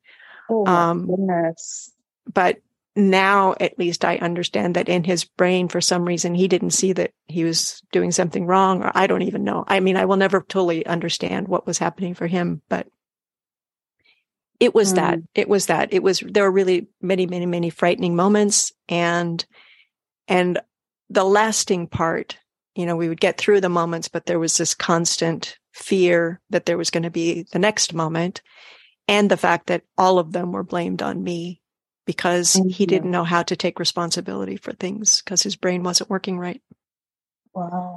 Oh 0.49 0.65
my 0.65 0.91
um, 0.91 1.07
goodness. 1.09 1.91
But 2.33 2.59
now 2.95 3.55
at 3.59 3.79
least 3.79 4.05
I 4.05 4.17
understand 4.17 4.77
that 4.77 4.89
in 4.89 5.05
his 5.05 5.25
brain, 5.25 5.69
for 5.69 5.81
some 5.81 6.05
reason, 6.05 6.35
he 6.35 6.49
didn't 6.49 6.71
see 6.73 6.93
that 6.93 7.13
he 7.27 7.45
was 7.45 7.83
doing 7.91 8.11
something 8.11 8.47
wrong, 8.47 8.83
or 8.83 8.93
I 8.95 9.07
don't 9.07 9.23
even 9.23 9.45
know. 9.45 9.65
I 9.67 9.81
mean, 9.81 9.97
I 9.97 10.05
will 10.05 10.17
never 10.17 10.41
totally 10.41 10.85
understand 10.85 11.49
what 11.49 11.67
was 11.67 11.79
happening 11.79 12.15
for 12.15 12.27
him, 12.27 12.61
but 12.69 12.87
it 14.61 14.75
was 14.75 14.93
mm. 14.93 14.97
that. 14.97 15.19
It 15.35 15.49
was 15.49 15.67
that. 15.67 15.93
It 15.93 16.03
was, 16.03 16.21
there 16.21 16.45
were 16.45 16.51
really 16.51 16.89
many, 17.01 17.27
many, 17.27 17.47
many 17.47 17.71
frightening 17.71 18.15
moments. 18.15 18.73
And, 18.89 19.45
and 20.29 20.61
the 21.09 21.25
lasting 21.25 21.87
part, 21.87 22.37
you 22.75 22.85
know, 22.85 22.97
we 22.97 23.09
would 23.09 23.21
get 23.21 23.39
through 23.39 23.63
the 23.63 23.71
moments, 23.71 24.09
but 24.09 24.27
there 24.27 24.39
was 24.39 24.59
this 24.59 24.75
constant 24.75 25.59
fear 25.73 26.41
that 26.51 26.67
there 26.67 26.79
was 26.79 26.91
going 26.91 27.05
to 27.05 27.11
be 27.11 27.47
the 27.53 27.59
next 27.59 27.95
moment. 27.95 28.43
And 29.09 29.31
the 29.31 29.37
fact 29.39 29.69
that 29.69 29.83
all 29.97 30.19
of 30.19 30.33
them 30.33 30.53
were 30.53 30.63
blamed 30.63 31.01
on 31.01 31.25
me 31.25 31.62
because 32.13 32.55
mm-hmm. 32.55 32.69
he 32.69 32.85
didn't 32.85 33.11
know 33.11 33.25
how 33.25 33.43
to 33.43 33.57
take 33.57 33.79
responsibility 33.79 34.57
for 34.57 34.73
things 34.73 35.23
because 35.23 35.43
his 35.43 35.57
brain 35.57 35.83
wasn't 35.83 36.11
working 36.11 36.39
right. 36.39 36.61
Wow. 37.55 37.97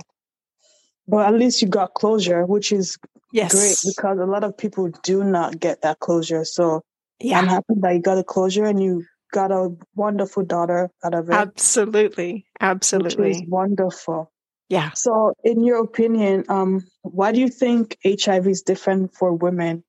Well, 1.06 1.26
at 1.26 1.34
least 1.34 1.62
you 1.62 1.68
got 1.68 1.94
closure, 1.94 2.46
which 2.46 2.72
is 2.72 2.98
yes. 3.34 3.52
great 3.52 3.94
because 3.94 4.18
a 4.20 4.26
lot 4.26 4.46
of 4.46 4.58
people 4.58 4.90
do 5.04 5.24
not 5.24 5.60
get 5.60 5.82
that 5.82 6.00
closure. 6.00 6.46
So 6.46 6.82
yeah. 7.20 7.40
I'm 7.40 7.48
happy 7.48 7.74
that 7.82 7.94
you 7.94 8.02
got 8.02 8.18
a 8.18 8.24
closure 8.24 8.64
and 8.64 8.82
you 8.82 9.04
got 9.34 9.52
a 9.52 9.76
wonderful 9.96 10.44
daughter 10.44 10.90
out 11.04 11.14
of 11.14 11.30
it. 11.30 11.34
Absolutely. 11.34 12.46
Absolutely. 12.62 13.46
Wonderful. 13.50 14.32
Yeah. 14.70 14.92
So 14.94 15.34
in 15.44 15.64
your 15.64 15.84
opinion, 15.84 16.46
um, 16.48 16.86
why 17.02 17.34
do 17.34 17.42
you 17.42 17.50
think 17.50 17.98
HIV 18.06 18.48
is 18.48 18.62
different 18.62 19.14
for 19.14 19.34
women 19.34 19.84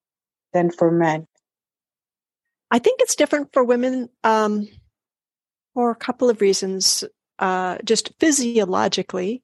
than 0.52 0.70
for 0.70 0.90
men? 0.90 1.28
I 2.70 2.78
think 2.78 3.00
it's 3.00 3.16
different 3.16 3.52
for 3.52 3.64
women 3.64 4.08
um, 4.24 4.68
for 5.74 5.90
a 5.90 5.96
couple 5.96 6.30
of 6.30 6.40
reasons. 6.40 7.04
Uh, 7.38 7.78
just 7.84 8.12
physiologically, 8.18 9.42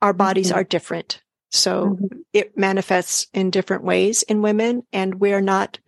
our 0.00 0.12
bodies 0.12 0.48
mm-hmm. 0.48 0.58
are 0.58 0.64
different. 0.64 1.22
So 1.50 1.90
mm-hmm. 1.90 2.18
it 2.32 2.56
manifests 2.56 3.26
in 3.32 3.50
different 3.50 3.84
ways 3.84 4.22
in 4.22 4.42
women, 4.42 4.82
and 4.92 5.20
we're 5.20 5.40
not 5.40 5.78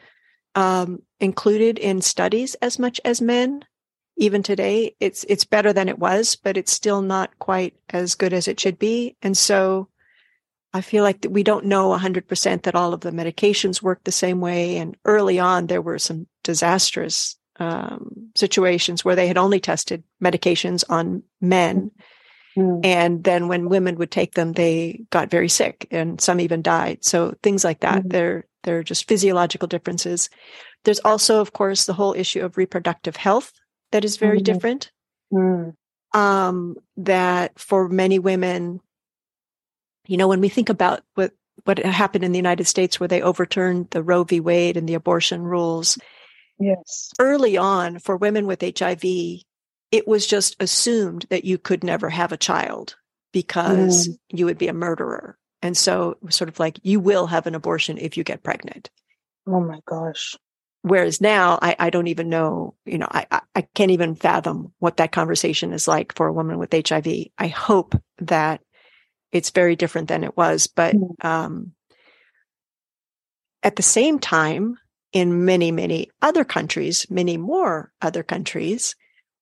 um, 0.55 1.03
included 1.21 1.79
in 1.79 2.01
studies 2.01 2.55
as 2.57 2.79
much 2.79 3.01
as 3.05 3.21
men. 3.21 3.65
Even 4.17 4.43
today, 4.43 4.97
it's 4.99 5.25
it's 5.29 5.45
better 5.45 5.73
than 5.73 5.89
it 5.89 5.99
was, 5.99 6.35
but 6.35 6.57
it's 6.57 6.73
still 6.73 7.03
not 7.03 7.39
quite 7.39 7.75
as 7.91 8.17
good 8.17 8.33
as 8.33 8.49
it 8.49 8.59
should 8.59 8.79
be. 8.79 9.17
And 9.23 9.37
so, 9.37 9.89
I 10.73 10.81
feel 10.81 11.05
like 11.05 11.21
that 11.21 11.31
we 11.31 11.45
don't 11.45 11.67
know 11.67 11.91
100% 11.97 12.63
that 12.63 12.75
all 12.75 12.93
of 12.93 13.01
the 13.01 13.13
medications 13.13 13.81
work 13.81 14.03
the 14.03 14.13
same 14.13 14.41
way. 14.41 14.77
And 14.79 14.97
early 15.05 15.39
on, 15.39 15.67
there 15.67 15.81
were 15.81 16.01
some 16.01 16.27
disastrous 16.49 17.37
um, 17.61 18.31
situations 18.35 19.05
where 19.05 19.15
they 19.15 19.29
had 19.29 19.37
only 19.37 19.61
tested 19.61 20.03
medications 20.19 20.83
on 20.89 21.23
men. 21.43 21.91
Mm. 22.57 22.81
And 22.83 23.23
then 23.23 23.49
when 23.49 23.69
women 23.69 23.97
would 23.97 24.11
take 24.11 24.33
them, 24.33 24.55
they 24.55 25.05
got 25.11 25.31
very 25.31 25.51
sick 25.51 25.87
and 25.91 26.19
some 26.19 26.41
even 26.41 26.63
died. 26.63 27.05
So 27.05 27.35
things 27.43 27.65
like 27.65 27.81
that, 27.81 28.05
mm. 28.05 28.11
they're, 28.11 28.47
they're 28.63 28.83
just 28.83 29.07
physiological 29.07 29.69
differences. 29.69 30.31
There's 30.85 31.01
also, 31.01 31.43
of 31.43 31.53
course, 31.53 31.85
the 31.85 31.93
whole 31.93 32.15
issue 32.15 32.41
of 32.41 32.57
reproductive 32.57 33.17
health 33.17 33.53
that 33.93 34.07
is 34.07 34.17
very 34.17 34.39
mm-hmm. 34.39 34.45
different. 34.45 34.91
Mm. 35.31 35.75
Um, 36.15 36.77
that 36.97 37.59
for 37.59 37.91
many 37.91 38.19
women, 38.19 38.81
you 40.07 40.17
know, 40.17 40.29
when 40.29 40.41
we 40.41 40.49
think 40.49 40.71
about 40.71 41.03
what, 41.15 41.33
what 41.65 41.79
happened 41.79 42.25
in 42.25 42.33
the 42.33 42.39
United 42.39 42.65
States 42.65 42.99
where 42.99 43.09
they 43.09 43.21
overturned 43.21 43.91
the 43.91 44.03
Roe 44.03 44.25
v. 44.25 44.41
Wade 44.41 44.79
and 44.79 44.89
the 44.89 44.95
abortion 44.95 45.43
rules. 45.43 45.99
Yes. 46.59 47.11
Early 47.19 47.57
on 47.57 47.99
for 47.99 48.17
women 48.17 48.47
with 48.47 48.63
HIV, 48.63 49.05
it 49.91 50.07
was 50.07 50.27
just 50.27 50.57
assumed 50.61 51.27
that 51.31 51.45
you 51.45 51.59
could 51.59 51.85
never 51.85 52.11
have 52.11 52.33
a 52.33 52.37
child 52.37 52.97
because 53.33 54.09
mm. 54.09 54.19
you 54.31 54.47
would 54.47 54.59
be 54.59 54.69
a 54.69 54.75
murderer. 54.75 55.39
And 55.63 55.77
so 55.77 56.13
it 56.13 56.23
was 56.23 56.35
sort 56.35 56.49
of 56.49 56.61
like, 56.61 56.79
you 56.83 57.01
will 57.01 57.27
have 57.27 57.47
an 57.47 57.55
abortion 57.55 57.99
if 57.99 58.17
you 58.17 58.25
get 58.25 58.43
pregnant. 58.43 58.91
Oh 59.47 59.61
my 59.61 59.81
gosh. 59.87 60.37
Whereas 60.83 61.21
now 61.21 61.59
I, 61.61 61.75
I 61.79 61.91
don't 61.91 62.07
even 62.07 62.29
know, 62.29 62.75
you 62.85 62.99
know, 62.99 63.09
I, 63.11 63.27
I 63.55 63.63
can't 63.75 63.91
even 63.91 64.15
fathom 64.15 64.73
what 64.79 64.99
that 64.99 65.13
conversation 65.13 65.73
is 65.73 65.89
like 65.89 66.15
for 66.15 66.27
a 66.27 66.33
woman 66.33 66.59
with 66.59 66.73
HIV. 66.73 67.07
I 67.37 67.49
hope 67.49 68.01
that 68.19 68.61
it's 69.33 69.51
very 69.51 69.75
different 69.75 70.09
than 70.09 70.23
it 70.23 70.37
was. 70.37 70.69
But 70.69 70.95
mm. 70.95 71.25
um, 71.25 71.73
at 73.63 73.77
the 73.77 73.83
same 73.83 74.19
time, 74.19 74.79
in 75.13 75.45
many, 75.45 75.73
many 75.73 76.11
other 76.21 76.45
countries, 76.45 77.07
many 77.11 77.37
more 77.37 77.93
other 78.03 78.23
countries, 78.23 78.95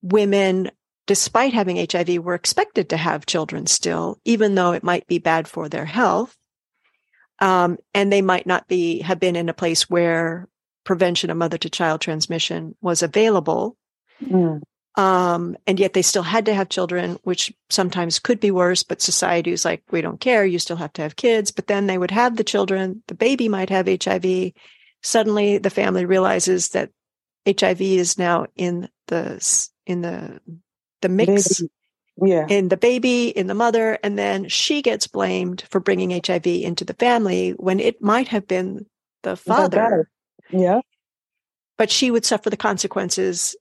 women, 0.02 0.70
despite 1.06 1.52
having 1.52 1.84
HIV, 1.90 2.18
were 2.18 2.34
expected 2.34 2.88
to 2.90 2.96
have 2.96 3.26
children 3.26 3.66
still, 3.66 4.20
even 4.24 4.54
though 4.54 4.72
it 4.72 4.84
might 4.84 5.06
be 5.06 5.18
bad 5.18 5.48
for 5.48 5.68
their 5.68 5.84
health. 5.84 6.36
Um, 7.38 7.78
and 7.92 8.12
they 8.12 8.22
might 8.22 8.46
not 8.46 8.66
be 8.66 9.00
have 9.00 9.20
been 9.20 9.36
in 9.36 9.48
a 9.48 9.54
place 9.54 9.90
where 9.90 10.48
prevention 10.84 11.30
of 11.30 11.36
mother 11.36 11.58
to 11.58 11.68
child 11.68 12.00
transmission 12.00 12.74
was 12.80 13.02
available. 13.02 13.76
Mm. 14.22 14.62
Um, 14.96 15.58
and 15.66 15.78
yet 15.78 15.92
they 15.92 16.00
still 16.00 16.22
had 16.22 16.46
to 16.46 16.54
have 16.54 16.70
children, 16.70 17.18
which 17.22 17.52
sometimes 17.68 18.18
could 18.18 18.40
be 18.40 18.50
worse, 18.50 18.82
but 18.82 19.02
society 19.02 19.50
was 19.50 19.64
like, 19.64 19.82
we 19.90 20.00
don't 20.00 20.20
care. 20.20 20.46
You 20.46 20.58
still 20.58 20.76
have 20.76 20.94
to 20.94 21.02
have 21.02 21.16
kids. 21.16 21.50
But 21.50 21.66
then 21.66 21.86
they 21.86 21.98
would 21.98 22.12
have 22.12 22.36
the 22.36 22.44
children. 22.44 23.02
The 23.08 23.14
baby 23.14 23.48
might 23.50 23.68
have 23.68 23.86
HIV. 23.86 24.52
Suddenly 25.06 25.58
the 25.58 25.70
family 25.70 26.04
realizes 26.04 26.70
that 26.70 26.90
HIV 27.46 27.80
is 27.80 28.18
now 28.18 28.46
in 28.56 28.88
the, 29.06 29.68
in 29.86 30.02
the, 30.02 30.40
the 31.02 31.08
mix. 31.08 31.60
Baby. 31.60 31.70
Yeah. 32.18 32.46
In 32.48 32.68
the 32.68 32.78
baby, 32.78 33.28
in 33.28 33.46
the 33.46 33.54
mother, 33.54 33.98
and 34.02 34.18
then 34.18 34.48
she 34.48 34.80
gets 34.80 35.06
blamed 35.06 35.64
for 35.68 35.80
bringing 35.80 36.10
HIV 36.10 36.46
into 36.46 36.82
the 36.82 36.94
family 36.94 37.50
when 37.50 37.78
it 37.78 38.00
might 38.00 38.28
have 38.28 38.48
been 38.48 38.86
the 39.22 39.36
father 39.36 40.08
yeah. 40.50 40.80
But 41.78 41.90
she 41.90 42.10
would 42.10 42.24
suffer 42.24 42.50
the 42.50 42.56
consequences 42.56 43.56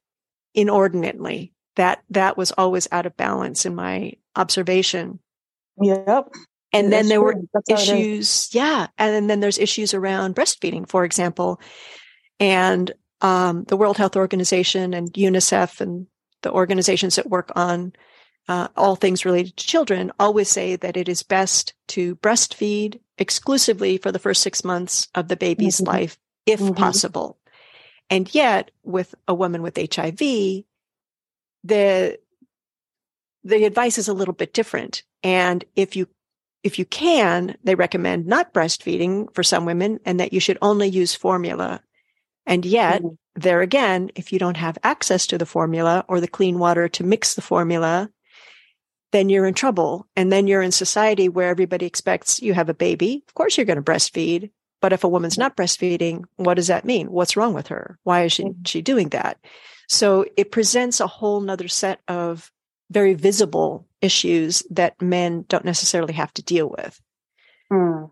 inordinately. 0.54 1.54
That 1.76 2.02
that 2.10 2.38
was 2.38 2.54
always 2.54 2.88
out 2.92 3.06
of 3.06 3.18
balance 3.18 3.66
in 3.66 3.76
my 3.76 4.14
observation. 4.36 5.20
Yep. 5.82 6.30
And 6.76 6.92
then 6.92 7.08
there 7.08 7.20
true. 7.20 7.26
were 7.26 7.42
That's 7.54 7.90
issues, 7.90 8.50
yeah. 8.54 8.88
And 8.98 9.30
then 9.30 9.40
there's 9.40 9.58
issues 9.58 9.94
around 9.94 10.36
breastfeeding, 10.36 10.88
for 10.88 11.04
example. 11.06 11.60
And 12.40 12.92
um, 13.22 13.64
the 13.64 13.78
World 13.78 13.98
Health 13.98 14.16
Organization 14.16 14.94
and 14.94 15.12
UNICEF 15.14 15.82
and 15.82 16.08
the 16.42 16.52
organizations 16.52 17.16
that 17.16 17.30
work 17.30 17.52
on 17.56 17.94
uh, 18.48 18.68
all 18.76 18.96
things 18.96 19.26
related 19.26 19.58
to 19.58 19.66
children 19.66 20.12
always 20.20 20.50
say 20.50 20.76
that 20.76 20.98
it 20.98 21.10
is 21.10 21.24
best 21.24 21.74
to 21.88 22.16
breastfeed 22.18 23.00
exclusively 23.18 23.98
for 23.98 24.12
the 24.12 24.20
first 24.20 24.42
six 24.42 24.64
months 24.64 25.08
of 25.16 25.28
the 25.28 25.38
baby's 25.38 25.78
mm-hmm. 25.78 25.92
life, 25.92 26.18
if 26.46 26.60
mm-hmm. 26.60 26.74
possible. 26.74 27.40
And 28.10 28.34
yet, 28.36 28.70
with 28.84 29.16
a 29.28 29.34
woman 29.34 29.64
with 29.64 29.78
HIV, 29.78 30.20
the 31.64 32.20
the 33.44 33.64
advice 33.64 33.98
is 33.98 34.08
a 34.08 34.14
little 34.14 34.34
bit 34.34 34.54
different. 34.54 35.04
And 35.24 35.64
if 35.76 35.96
you 35.96 36.08
if 36.66 36.80
you 36.80 36.86
can, 36.86 37.56
they 37.64 37.76
recommend 37.76 38.26
not 38.26 38.52
breastfeeding 38.52 39.34
for 39.36 39.44
some 39.44 39.66
women 39.66 40.00
and 40.04 40.20
that 40.20 40.34
you 40.34 40.40
should 40.40 40.58
only 40.64 40.88
use 40.88 41.14
formula. 41.14 41.80
And 42.48 42.66
yet, 42.66 43.04
mm-hmm. 43.04 43.14
there 43.36 43.62
again, 43.62 44.10
if 44.16 44.34
you 44.34 44.40
don't 44.40 44.58
have 44.58 44.80
access 44.84 45.28
to 45.28 45.38
the 45.38 45.46
formula 45.46 46.04
or 46.08 46.20
the 46.20 46.28
clean 46.28 46.58
water 46.58 46.90
to 46.90 47.04
mix 47.04 47.36
the 47.36 47.44
formula, 47.44 48.10
then 49.12 49.30
you're 49.30 49.46
in 49.46 49.54
trouble. 49.54 50.08
And 50.16 50.32
then 50.32 50.48
you're 50.48 50.64
in 50.64 50.72
society 50.72 51.30
where 51.30 51.50
everybody 51.50 51.86
expects 51.86 52.42
you 52.42 52.56
have 52.56 52.68
a 52.68 52.74
baby. 52.74 53.24
Of 53.28 53.36
course, 53.36 53.58
you're 53.58 53.66
going 53.66 53.78
to 53.78 53.84
breastfeed. 53.84 54.50
But 54.82 54.92
if 54.92 55.04
a 55.04 55.08
woman's 55.08 55.38
not 55.38 55.56
breastfeeding, 55.56 56.24
what 56.38 56.56
does 56.56 56.68
that 56.68 56.84
mean? 56.84 57.12
What's 57.12 57.38
wrong 57.38 57.54
with 57.54 57.68
her? 57.68 58.00
Why 58.04 58.24
is 58.24 58.34
she, 58.34 58.44
mm-hmm. 58.44 58.64
she 58.66 58.82
doing 58.82 59.10
that? 59.10 59.38
So 59.88 60.26
it 60.36 60.52
presents 60.52 61.00
a 61.00 61.06
whole 61.06 61.42
nother 61.42 61.68
set 61.68 62.02
of 62.08 62.52
very 62.90 63.14
visible 63.14 63.85
issues 64.06 64.64
that 64.70 65.02
men 65.02 65.46
don't 65.50 65.66
necessarily 65.66 66.14
have 66.14 66.34
to 66.36 66.44
deal 66.44 66.70
with. 66.70 67.02
Mm. 67.72 68.12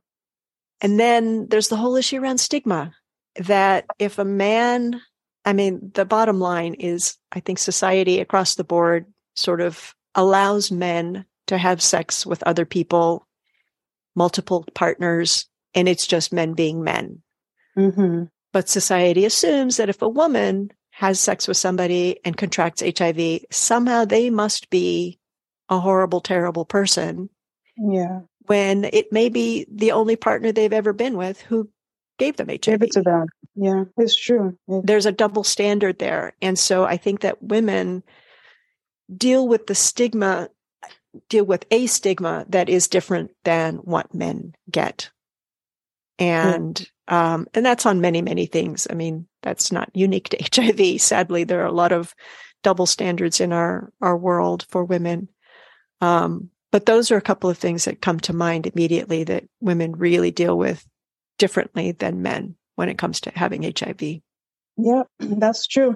And 0.81 0.99
then 0.99 1.47
there's 1.47 1.69
the 1.69 1.77
whole 1.77 1.95
issue 1.95 2.21
around 2.21 2.39
stigma 2.39 2.93
that 3.37 3.85
if 3.99 4.19
a 4.19 4.25
man, 4.25 4.99
I 5.45 5.53
mean, 5.53 5.91
the 5.93 6.05
bottom 6.05 6.39
line 6.39 6.73
is 6.73 7.17
I 7.31 7.39
think 7.39 7.59
society 7.59 8.19
across 8.19 8.55
the 8.55 8.63
board 8.63 9.05
sort 9.35 9.61
of 9.61 9.95
allows 10.15 10.71
men 10.71 11.25
to 11.47 11.57
have 11.57 11.81
sex 11.81 12.25
with 12.25 12.43
other 12.43 12.65
people, 12.65 13.27
multiple 14.15 14.65
partners, 14.73 15.47
and 15.73 15.87
it's 15.87 16.07
just 16.07 16.33
men 16.33 16.53
being 16.53 16.83
men. 16.83 17.21
Mm-hmm. 17.77 18.25
But 18.51 18.69
society 18.69 19.25
assumes 19.25 19.77
that 19.77 19.89
if 19.89 20.01
a 20.01 20.09
woman 20.09 20.71
has 20.91 21.19
sex 21.19 21.47
with 21.47 21.57
somebody 21.57 22.19
and 22.23 22.37
contracts 22.37 22.83
HIV, 22.83 23.45
somehow 23.51 24.05
they 24.05 24.29
must 24.29 24.69
be 24.69 25.19
a 25.69 25.79
horrible, 25.79 26.21
terrible 26.21 26.65
person. 26.65 27.29
Yeah. 27.77 28.21
When 28.45 28.85
it 28.85 29.11
may 29.11 29.29
be 29.29 29.65
the 29.71 29.93
only 29.93 30.15
partner 30.15 30.51
they've 30.51 30.73
ever 30.73 30.93
been 30.93 31.15
with 31.17 31.41
who 31.41 31.69
gave 32.19 32.35
them 32.37 32.49
HIV. 32.49 32.61
Gave 32.61 32.81
it 32.83 32.91
to 32.91 33.01
them. 33.01 33.27
Yeah, 33.55 33.85
it's 33.97 34.15
true. 34.15 34.57
It's- 34.67 34.83
There's 34.85 35.05
a 35.05 35.11
double 35.11 35.43
standard 35.43 35.99
there. 35.99 36.33
And 36.41 36.57
so 36.59 36.83
I 36.85 36.97
think 36.97 37.21
that 37.21 37.41
women 37.41 38.03
deal 39.15 39.47
with 39.47 39.67
the 39.67 39.75
stigma, 39.75 40.49
deal 41.29 41.45
with 41.45 41.65
a 41.71 41.87
stigma 41.87 42.45
that 42.49 42.69
is 42.69 42.87
different 42.87 43.31
than 43.43 43.75
what 43.77 44.13
men 44.13 44.55
get. 44.69 45.09
And, 46.19 46.85
um, 47.07 47.47
and 47.53 47.65
that's 47.65 47.85
on 47.85 48.01
many, 48.01 48.21
many 48.21 48.45
things. 48.45 48.87
I 48.89 48.93
mean, 48.93 49.27
that's 49.41 49.71
not 49.71 49.89
unique 49.93 50.29
to 50.29 50.37
HIV. 50.61 51.01
Sadly, 51.01 51.43
there 51.43 51.61
are 51.61 51.67
a 51.67 51.71
lot 51.71 51.91
of 51.91 52.13
double 52.61 52.85
standards 52.85 53.41
in 53.41 53.51
our, 53.51 53.91
our 54.01 54.17
world 54.17 54.65
for 54.69 54.83
women. 54.85 55.27
Um, 56.01 56.49
but 56.71 56.85
those 56.85 57.11
are 57.11 57.17
a 57.17 57.21
couple 57.21 57.49
of 57.49 57.57
things 57.57 57.85
that 57.85 58.01
come 58.01 58.19
to 58.21 58.33
mind 58.33 58.67
immediately 58.67 59.23
that 59.25 59.45
women 59.61 59.93
really 59.93 60.31
deal 60.31 60.57
with 60.57 60.85
differently 61.37 61.91
than 61.91 62.21
men 62.21 62.55
when 62.75 62.89
it 62.89 62.97
comes 62.97 63.21
to 63.21 63.31
having 63.35 63.63
HIV. 63.63 64.21
Yeah, 64.77 65.03
that's 65.19 65.67
true. 65.67 65.95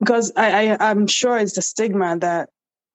Because 0.00 0.32
I, 0.36 0.70
I 0.70 0.90
I'm 0.90 1.06
sure 1.06 1.36
it's 1.36 1.54
the 1.54 1.62
stigma 1.62 2.18
that 2.20 2.50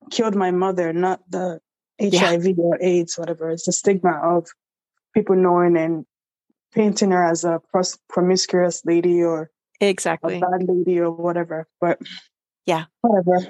killed 0.09 0.35
my 0.35 0.51
mother, 0.51 0.93
not 0.93 1.19
the 1.29 1.59
HIV 2.01 2.45
yeah. 2.45 2.53
or 2.57 2.77
AIDS, 2.81 3.17
whatever. 3.17 3.49
It's 3.51 3.65
the 3.65 3.73
stigma 3.73 4.19
of 4.23 4.47
people 5.13 5.35
knowing 5.35 5.77
and 5.77 6.05
painting 6.73 7.11
her 7.11 7.23
as 7.23 7.43
a 7.43 7.61
promiscuous 8.09 8.83
lady 8.85 9.21
or 9.21 9.51
exactly 9.79 10.37
a 10.37 10.39
bad 10.39 10.67
lady 10.67 10.99
or 10.99 11.11
whatever. 11.11 11.67
But 11.79 11.99
yeah, 12.65 12.85
whatever. 13.01 13.49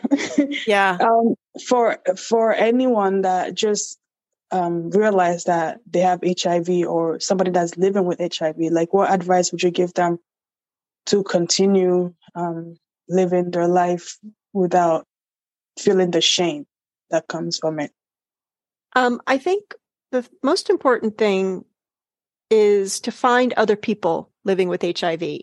yeah. 0.68 0.98
um, 1.02 1.36
for 1.66 2.00
for 2.18 2.54
anyone 2.54 3.22
that 3.22 3.54
just 3.54 4.00
um, 4.52 4.90
realize 4.92 5.46
that 5.46 5.80
they 5.90 6.00
have 6.02 6.22
HIV 6.24 6.88
or 6.88 7.20
somebody 7.20 7.52
that's 7.52 7.78
living 7.78 8.06
with 8.06 8.20
HIV, 8.20 8.58
like 8.72 8.94
what 8.94 9.12
advice 9.12 9.52
would 9.52 9.64
you 9.64 9.72
give 9.72 9.94
them 9.94 10.20
to 11.08 11.24
continue 11.24 12.14
um, 12.36 12.78
living 13.10 13.52
their 13.52 13.68
life 13.68 14.18
without 14.54 15.06
feeling 15.78 16.12
the 16.12 16.22
shame 16.22 16.66
that 17.10 17.28
comes 17.28 17.58
from 17.58 17.80
it? 17.80 17.92
Um, 18.96 19.22
I 19.26 19.38
think 19.38 19.74
the 20.12 20.28
most 20.44 20.70
important 20.70 21.18
thing 21.18 21.66
is 22.50 23.00
to 23.02 23.12
find 23.12 23.54
other 23.54 23.76
people 23.76 24.32
living 24.44 24.70
with 24.70 24.84
HIV. 24.84 25.42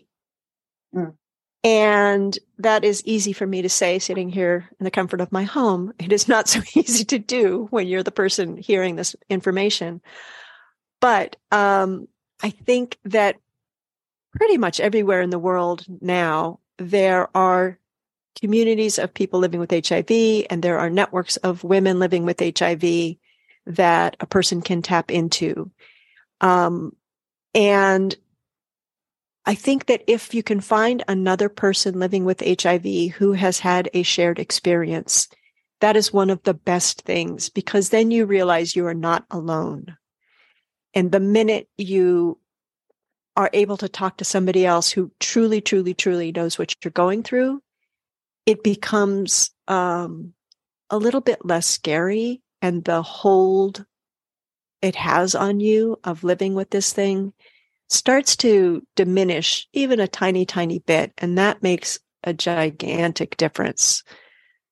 Mm. 0.95 1.15
And 1.63 2.37
that 2.57 2.83
is 2.83 3.03
easy 3.05 3.33
for 3.33 3.45
me 3.45 3.61
to 3.61 3.69
say 3.69 3.99
sitting 3.99 4.29
here 4.29 4.69
in 4.79 4.83
the 4.83 4.91
comfort 4.91 5.21
of 5.21 5.31
my 5.31 5.43
home. 5.43 5.93
It 5.99 6.11
is 6.11 6.27
not 6.27 6.47
so 6.49 6.61
easy 6.75 7.05
to 7.05 7.19
do 7.19 7.67
when 7.69 7.87
you're 7.87 8.03
the 8.03 8.11
person 8.11 8.57
hearing 8.57 8.95
this 8.95 9.15
information. 9.29 10.01
But 10.99 11.35
um, 11.51 12.07
I 12.41 12.49
think 12.49 12.97
that 13.05 13.37
pretty 14.33 14.57
much 14.57 14.79
everywhere 14.79 15.21
in 15.21 15.29
the 15.29 15.39
world 15.39 15.85
now, 16.01 16.59
there 16.77 17.29
are 17.35 17.77
communities 18.39 18.97
of 18.97 19.13
people 19.13 19.39
living 19.39 19.59
with 19.59 19.71
HIV 19.71 20.45
and 20.49 20.63
there 20.63 20.79
are 20.79 20.89
networks 20.89 21.37
of 21.37 21.63
women 21.63 21.99
living 21.99 22.25
with 22.25 22.39
HIV 22.39 23.17
that 23.65 24.15
a 24.19 24.25
person 24.25 24.61
can 24.61 24.81
tap 24.81 25.11
into. 25.11 25.69
Um, 26.39 26.95
and 27.53 28.15
I 29.45 29.55
think 29.55 29.87
that 29.87 30.03
if 30.07 30.33
you 30.33 30.43
can 30.43 30.61
find 30.61 31.03
another 31.07 31.49
person 31.49 31.99
living 31.99 32.25
with 32.25 32.43
HIV 32.45 33.13
who 33.15 33.33
has 33.33 33.59
had 33.59 33.89
a 33.93 34.03
shared 34.03 34.37
experience, 34.37 35.27
that 35.79 35.95
is 35.95 36.13
one 36.13 36.29
of 36.29 36.43
the 36.43 36.53
best 36.53 37.01
things 37.01 37.49
because 37.49 37.89
then 37.89 38.11
you 38.11 38.25
realize 38.25 38.75
you 38.75 38.85
are 38.85 38.93
not 38.93 39.25
alone. 39.31 39.97
And 40.93 41.11
the 41.11 41.19
minute 41.19 41.67
you 41.77 42.37
are 43.35 43.49
able 43.53 43.77
to 43.77 43.89
talk 43.89 44.17
to 44.17 44.25
somebody 44.25 44.65
else 44.65 44.91
who 44.91 45.11
truly, 45.19 45.59
truly, 45.59 45.95
truly 45.95 46.31
knows 46.31 46.59
what 46.59 46.75
you're 46.83 46.91
going 46.91 47.23
through, 47.23 47.61
it 48.45 48.63
becomes 48.63 49.51
um, 49.67 50.33
a 50.89 50.97
little 50.97 51.21
bit 51.21 51.43
less 51.43 51.65
scary. 51.65 52.41
And 52.61 52.83
the 52.83 53.01
hold 53.01 53.85
it 54.83 54.95
has 54.95 55.33
on 55.33 55.59
you 55.59 55.99
of 56.03 56.23
living 56.23 56.53
with 56.53 56.69
this 56.69 56.93
thing 56.93 57.33
starts 57.91 58.37
to 58.37 58.85
diminish 58.95 59.67
even 59.73 59.99
a 59.99 60.07
tiny, 60.07 60.45
tiny 60.45 60.79
bit. 60.79 61.11
And 61.17 61.37
that 61.37 61.61
makes 61.61 61.99
a 62.23 62.33
gigantic 62.33 63.35
difference. 63.37 64.03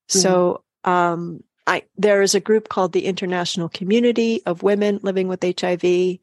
Mm-hmm. 0.09 0.19
So, 0.19 0.63
um, 0.83 1.43
I, 1.67 1.83
there 1.97 2.23
is 2.23 2.33
a 2.33 2.39
group 2.39 2.69
called 2.69 2.93
the 2.93 3.05
International 3.05 3.69
Community 3.69 4.41
of 4.45 4.63
Women 4.63 4.99
Living 5.03 5.27
with 5.27 5.43
HIV 5.43 6.17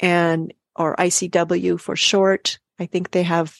and, 0.00 0.54
or 0.76 0.96
ICW 0.96 1.78
for 1.78 1.94
short. 1.94 2.58
I 2.78 2.86
think 2.86 3.10
they 3.10 3.24
have, 3.24 3.58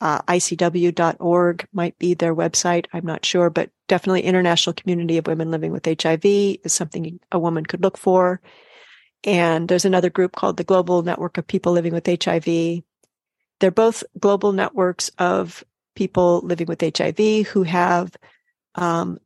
uh, 0.00 0.22
ICW.org 0.22 1.68
might 1.72 1.98
be 1.98 2.14
their 2.14 2.34
website. 2.34 2.86
I'm 2.92 3.04
not 3.04 3.24
sure, 3.24 3.50
but 3.50 3.70
definitely 3.88 4.22
International 4.22 4.72
Community 4.72 5.18
of 5.18 5.26
Women 5.26 5.50
Living 5.50 5.72
with 5.72 5.84
HIV 5.84 6.24
is 6.24 6.72
something 6.72 7.20
a 7.32 7.38
woman 7.38 7.66
could 7.66 7.82
look 7.82 7.98
for. 7.98 8.40
And 9.24 9.68
there's 9.68 9.84
another 9.84 10.10
group 10.10 10.32
called 10.32 10.56
the 10.56 10.64
Global 10.64 11.02
Network 11.02 11.38
of 11.38 11.46
People 11.46 11.72
Living 11.72 11.92
with 11.92 12.06
HIV. 12.06 12.82
They're 13.60 13.70
both 13.70 14.04
global 14.18 14.52
networks 14.52 15.10
of 15.18 15.64
people 15.94 16.40
living 16.44 16.66
with 16.66 16.80
HIV 16.80 17.48
who 17.48 17.62
have 17.64 18.14
um, 18.74 19.18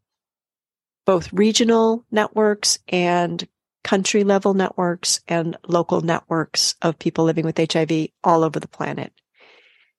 both 1.05 1.33
regional 1.33 2.05
networks 2.11 2.79
and 2.89 3.47
country 3.83 4.25
level 4.25 4.55
networks 4.55 5.21
and 5.27 5.57
local 5.67 6.01
networks 6.01 6.75
of 6.83 6.99
people 6.99 7.25
living 7.25 7.45
with 7.45 7.59
HIV 7.59 8.09
all 8.23 8.45
over 8.45 8.61
the 8.61 8.69
planet. 8.69 9.13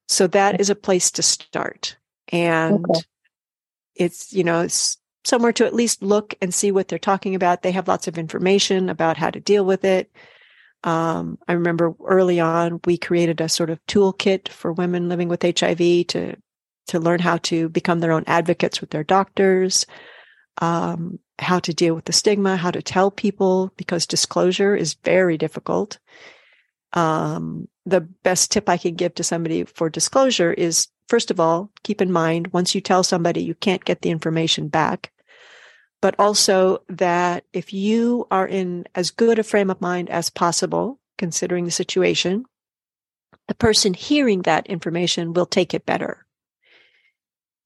So 0.08 0.28
that 0.28 0.60
is 0.60 0.70
a 0.70 0.76
place 0.76 1.12
to 1.12 1.24
start. 1.24 1.98
And 2.32 2.86
okay. 2.86 3.02
it's, 3.96 4.34
you 4.34 4.44
know, 4.44 4.62
it's 4.62 4.98
somewhere 5.24 5.54
to 5.54 5.66
at 5.66 5.74
least 5.74 6.02
look 6.02 6.34
and 6.42 6.54
see 6.54 6.72
what 6.72 6.88
they're 6.88 7.00
talking 7.00 7.36
about. 7.36 7.62
They 7.62 7.72
have 7.72 7.88
lots 7.88 8.08
of 8.08 8.18
information 8.18 8.90
about 8.90 9.18
how 9.18 9.30
to 9.30 9.40
deal 9.40 9.66
with 9.66 9.86
it. 9.86 10.12
Um, 10.84 11.38
I 11.48 11.54
remember 11.54 11.94
early 12.06 12.40
on, 12.40 12.80
we 12.86 12.98
created 12.98 13.40
a 13.40 13.50
sort 13.50 13.70
of 13.70 13.86
toolkit 13.86 14.50
for 14.50 14.74
women 14.74 15.10
living 15.10 15.28
with 15.28 15.44
HIV 15.44 16.08
to 16.08 16.36
to 16.88 17.00
learn 17.00 17.20
how 17.20 17.38
to 17.38 17.70
become 17.70 18.00
their 18.00 18.12
own 18.12 18.24
advocates 18.28 18.82
with 18.82 18.90
their 18.90 19.04
doctors, 19.04 19.86
um, 20.62 21.20
how 21.40 21.60
to 21.60 21.74
deal 21.74 21.96
with 21.96 22.06
the 22.06 22.12
stigma, 22.12 22.58
how 22.58 22.72
to 22.72 22.82
tell 22.82 23.12
people 23.12 23.72
because 23.78 24.06
disclosure 24.06 24.76
is 24.76 24.96
very 25.04 25.38
difficult. 25.38 26.00
Um, 26.94 27.68
the 27.86 28.02
best 28.02 28.52
tip 28.52 28.68
I 28.68 28.78
can 28.78 28.96
give 28.96 29.16
to 29.16 29.24
somebody 29.24 29.64
for 29.64 29.90
disclosure 29.90 30.52
is 30.52 30.88
first 31.12 31.30
of 31.30 31.42
all, 31.42 31.70
keep 31.84 32.02
in 32.02 32.10
mind 32.10 32.54
once 32.54 32.74
you 32.74 32.80
tell 32.80 33.04
somebody 33.04 33.44
you 33.44 33.54
can't 33.54 33.84
get 33.84 34.02
the 34.02 34.10
information 34.10 34.70
back, 34.70 35.12
but 36.02 36.16
also 36.18 36.82
that 36.88 37.44
if 37.52 37.74
you 37.74 38.26
are 38.32 38.48
in 38.48 38.86
as 38.96 39.12
good 39.12 39.38
a 39.38 39.44
frame 39.44 39.70
of 39.70 39.82
mind 39.82 40.10
as 40.10 40.30
possible, 40.30 41.02
considering 41.18 41.66
the 41.66 41.72
situation, 41.72 42.46
the 43.50 43.54
person 43.54 43.94
hearing 43.94 44.44
that 44.44 44.66
information 44.68 45.34
will 45.34 45.46
take 45.46 45.74
it 45.74 45.86
better. 45.86 46.26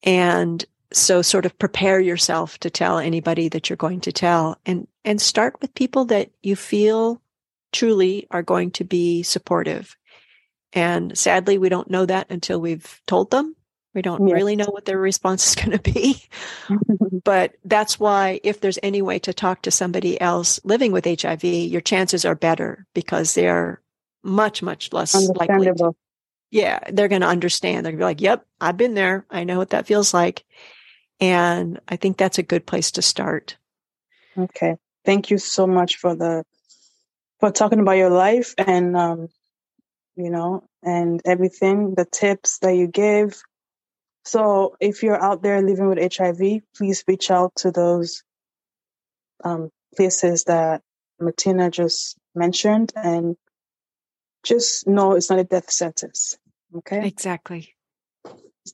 And 0.02 0.66
so 0.92 1.22
sort 1.22 1.46
of 1.46 1.60
prepare 1.60 2.00
yourself 2.00 2.58
to 2.62 2.72
tell 2.72 2.98
anybody 2.98 3.48
that 3.50 3.70
you're 3.70 3.78
going 3.78 4.02
to 4.02 4.12
tell 4.12 4.58
and, 4.66 4.88
and 5.04 5.22
start 5.22 5.62
with 5.62 5.76
people 5.76 6.06
that 6.06 6.32
you 6.42 6.56
feel 6.56 7.22
truly 7.72 8.26
are 8.32 8.42
going 8.42 8.72
to 8.72 8.84
be 8.84 9.22
supportive. 9.22 9.96
And 10.76 11.18
sadly, 11.18 11.58
we 11.58 11.70
don't 11.70 11.90
know 11.90 12.06
that 12.06 12.30
until 12.30 12.60
we've 12.60 13.02
told 13.08 13.32
them. 13.32 13.56
We 13.94 14.02
don't 14.02 14.28
yes. 14.28 14.36
really 14.36 14.58
know 14.58 14.66
what 14.66 14.84
their 14.84 15.00
response 15.00 15.48
is 15.48 15.56
going 15.66 15.72
to 15.72 15.92
be. 15.92 16.22
but 17.24 17.56
that's 17.64 17.98
why, 17.98 18.42
if 18.44 18.60
there's 18.60 18.78
any 18.84 19.02
way 19.02 19.18
to 19.20 19.34
talk 19.34 19.62
to 19.64 19.72
somebody 19.72 20.20
else 20.20 20.60
living 20.66 20.92
with 20.92 21.06
HIV, 21.06 21.46
your 21.46 21.82
chances 21.82 22.26
are 22.26 22.36
better 22.36 22.86
because 22.94 23.34
they're 23.34 23.82
much, 24.22 24.62
much 24.62 24.92
less 24.92 25.16
likely. 25.30 25.68
To, 25.68 25.94
yeah, 26.52 26.80
they're 26.92 27.08
going 27.08 27.22
to 27.22 27.28
understand. 27.28 27.86
They're 27.86 27.94
going 27.94 28.00
to 28.00 28.02
be 28.02 28.06
like, 28.06 28.22
yep, 28.22 28.46
I've 28.60 28.78
been 28.78 28.96
there. 28.96 29.26
I 29.32 29.46
know 29.46 29.58
what 29.58 29.70
that 29.70 29.88
feels 29.88 30.14
like. 30.14 30.44
And 31.22 31.80
I 31.88 31.96
think 31.96 32.18
that's 32.18 32.38
a 32.38 32.44
good 32.44 32.66
place 32.66 32.92
to 32.92 33.02
start. 33.02 33.56
Okay. 34.38 34.76
Thank 35.06 35.30
you 35.30 35.38
so 35.38 35.66
much 35.66 35.96
for 35.96 36.16
the, 36.16 36.44
for 37.40 37.50
talking 37.52 37.80
about 37.80 37.94
your 37.94 38.10
life 38.10 38.54
and, 38.58 38.98
um, 38.98 39.30
you 40.16 40.30
know, 40.30 40.64
and 40.84 41.22
everything, 41.26 41.96
the 41.96 42.06
tips 42.06 42.60
that 42.60 42.76
you 42.76 42.88
gave. 42.88 43.42
So 44.24 44.76
if 44.80 45.04
you're 45.04 45.22
out 45.22 45.44
there 45.44 45.62
living 45.62 45.88
with 45.88 46.16
HIV, 46.16 46.62
please 46.76 47.04
reach 47.08 47.30
out 47.30 47.54
to 47.58 47.72
those 47.72 48.24
um, 49.44 49.70
places 49.96 50.46
that 50.46 50.82
Martina 51.20 51.70
just 51.70 52.18
mentioned 52.34 52.92
and 52.96 53.36
just 54.44 54.88
know 54.88 55.14
it's 55.14 55.30
not 55.30 55.40
a 55.40 55.44
death 55.44 55.72
sentence. 55.72 56.38
Okay. 56.76 57.08
Exactly. 57.08 57.76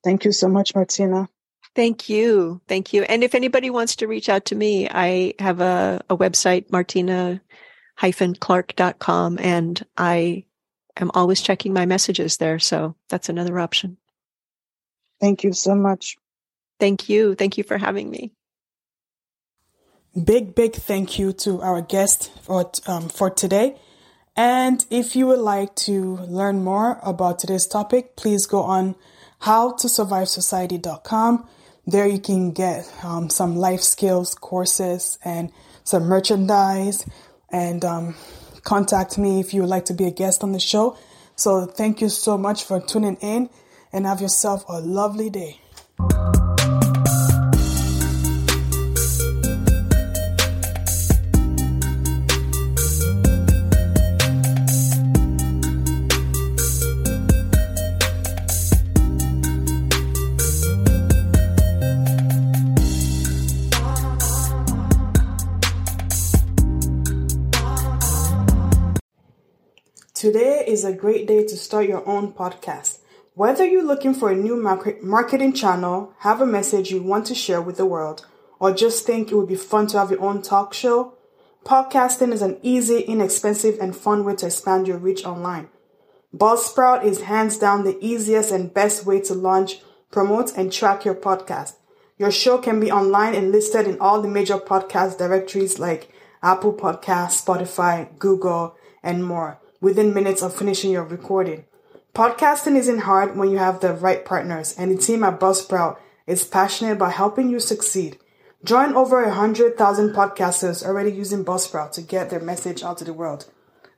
Thank 0.03 0.25
you 0.25 0.31
so 0.31 0.47
much, 0.47 0.73
Martina. 0.73 1.29
Thank 1.75 2.09
you. 2.09 2.59
Thank 2.67 2.93
you. 2.93 3.03
And 3.03 3.23
if 3.23 3.35
anybody 3.35 3.69
wants 3.69 3.97
to 3.97 4.07
reach 4.07 4.29
out 4.29 4.45
to 4.45 4.55
me, 4.55 4.89
I 4.89 5.35
have 5.39 5.61
a, 5.61 6.01
a 6.09 6.17
website, 6.17 6.71
martina-clark.com, 6.71 9.39
and 9.39 9.85
I 9.97 10.45
am 11.01 11.11
always 11.13 11.41
checking 11.41 11.73
my 11.73 11.85
messages 11.85 12.37
there. 12.37 12.59
So 12.59 12.95
that's 13.09 13.29
another 13.29 13.59
option. 13.59 13.97
Thank 15.19 15.43
you 15.43 15.53
so 15.53 15.75
much. 15.75 16.17
Thank 16.79 17.09
you. 17.09 17.35
Thank 17.35 17.57
you 17.57 17.63
for 17.63 17.77
having 17.77 18.09
me. 18.09 18.33
Big, 20.25 20.55
big 20.55 20.73
thank 20.73 21.17
you 21.17 21.31
to 21.31 21.61
our 21.61 21.81
guest 21.81 22.31
for, 22.41 22.69
um, 22.85 23.07
for 23.07 23.29
today. 23.29 23.77
And 24.35 24.85
if 24.89 25.15
you 25.15 25.27
would 25.27 25.39
like 25.39 25.75
to 25.87 26.17
learn 26.17 26.63
more 26.63 26.99
about 27.03 27.39
today's 27.39 27.67
topic, 27.67 28.15
please 28.15 28.45
go 28.45 28.63
on 28.63 28.95
howtosurvivesociety.com. 29.43 31.47
There 31.85 32.07
you 32.07 32.19
can 32.19 32.51
get 32.51 32.91
um, 33.03 33.29
some 33.29 33.55
life 33.55 33.81
skills 33.81 34.35
courses 34.35 35.17
and 35.23 35.51
some 35.83 36.03
merchandise 36.03 37.05
and 37.51 37.83
um, 37.83 38.15
contact 38.63 39.17
me 39.17 39.39
if 39.39 39.53
you 39.53 39.61
would 39.61 39.69
like 39.69 39.85
to 39.85 39.93
be 39.93 40.05
a 40.05 40.11
guest 40.11 40.43
on 40.43 40.51
the 40.51 40.59
show. 40.59 40.97
So 41.35 41.65
thank 41.65 42.01
you 42.01 42.09
so 42.09 42.37
much 42.37 42.63
for 42.63 42.79
tuning 42.79 43.17
in 43.17 43.49
and 43.91 44.05
have 44.05 44.21
yourself 44.21 44.63
a 44.67 44.79
lovely 44.79 45.29
day. 45.29 45.59
Is 70.71 70.85
a 70.85 70.93
great 70.93 71.27
day 71.27 71.43
to 71.43 71.57
start 71.57 71.85
your 71.85 72.07
own 72.07 72.31
podcast. 72.31 72.99
Whether 73.33 73.65
you're 73.65 73.83
looking 73.83 74.13
for 74.13 74.31
a 74.31 74.35
new 74.35 74.55
market 74.55 75.03
marketing 75.03 75.51
channel, 75.51 76.13
have 76.19 76.39
a 76.39 76.45
message 76.45 76.91
you 76.91 77.03
want 77.03 77.25
to 77.27 77.35
share 77.35 77.61
with 77.61 77.75
the 77.75 77.85
world, 77.85 78.25
or 78.57 78.73
just 78.73 79.05
think 79.05 79.29
it 79.29 79.35
would 79.35 79.49
be 79.49 79.55
fun 79.55 79.87
to 79.87 79.99
have 79.99 80.11
your 80.11 80.21
own 80.21 80.41
talk 80.41 80.73
show, 80.73 81.17
podcasting 81.65 82.31
is 82.31 82.41
an 82.41 82.57
easy, 82.61 83.01
inexpensive, 83.01 83.79
and 83.81 83.97
fun 83.97 84.23
way 84.23 84.35
to 84.37 84.45
expand 84.45 84.87
your 84.87 84.97
reach 84.97 85.25
online. 85.25 85.67
Buzzsprout 86.33 87.03
is 87.03 87.23
hands 87.23 87.57
down 87.57 87.83
the 87.83 87.97
easiest 87.99 88.51
and 88.51 88.73
best 88.73 89.05
way 89.05 89.19
to 89.21 89.33
launch, 89.33 89.81
promote, 90.09 90.55
and 90.55 90.71
track 90.71 91.03
your 91.03 91.15
podcast. 91.15 91.73
Your 92.17 92.31
show 92.31 92.57
can 92.57 92.79
be 92.79 92.89
online 92.89 93.35
and 93.35 93.51
listed 93.51 93.87
in 93.87 93.99
all 93.99 94.21
the 94.21 94.29
major 94.29 94.57
podcast 94.57 95.17
directories 95.17 95.79
like 95.79 96.09
Apple 96.41 96.73
Podcasts, 96.73 97.43
Spotify, 97.43 98.17
Google, 98.17 98.77
and 99.03 99.25
more 99.25 99.59
within 99.81 100.13
minutes 100.13 100.41
of 100.41 100.55
finishing 100.55 100.91
your 100.91 101.03
recording. 101.03 101.65
Podcasting 102.13 102.75
isn't 102.75 102.99
hard 102.99 103.35
when 103.35 103.49
you 103.49 103.57
have 103.57 103.79
the 103.79 103.93
right 103.93 104.23
partners, 104.23 104.75
and 104.77 104.91
the 104.91 105.01
team 105.01 105.23
at 105.23 105.39
Buzzsprout 105.39 105.97
is 106.27 106.43
passionate 106.43 106.93
about 106.93 107.13
helping 107.13 107.49
you 107.49 107.59
succeed. 107.59 108.17
Join 108.63 108.93
over 108.93 109.25
100,000 109.25 110.09
podcasters 110.13 110.85
already 110.85 111.11
using 111.11 111.43
Buzzsprout 111.43 111.93
to 111.93 112.01
get 112.01 112.29
their 112.29 112.39
message 112.39 112.83
out 112.83 112.99
to 112.99 113.03
the 113.03 113.13
world. 113.13 113.49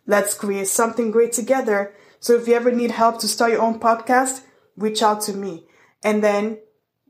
Let's 0.07 0.33
create 0.33 0.67
something 0.67 1.11
great 1.11 1.33
together. 1.33 1.93
So 2.19 2.35
if 2.35 2.47
you 2.47 2.53
ever 2.53 2.71
need 2.71 2.91
help 2.91 3.19
to 3.19 3.27
start 3.27 3.51
your 3.51 3.61
own 3.61 3.79
podcast, 3.79 4.41
reach 4.77 5.03
out 5.03 5.21
to 5.21 5.33
me. 5.33 5.65
And 6.01 6.23
then 6.23 6.59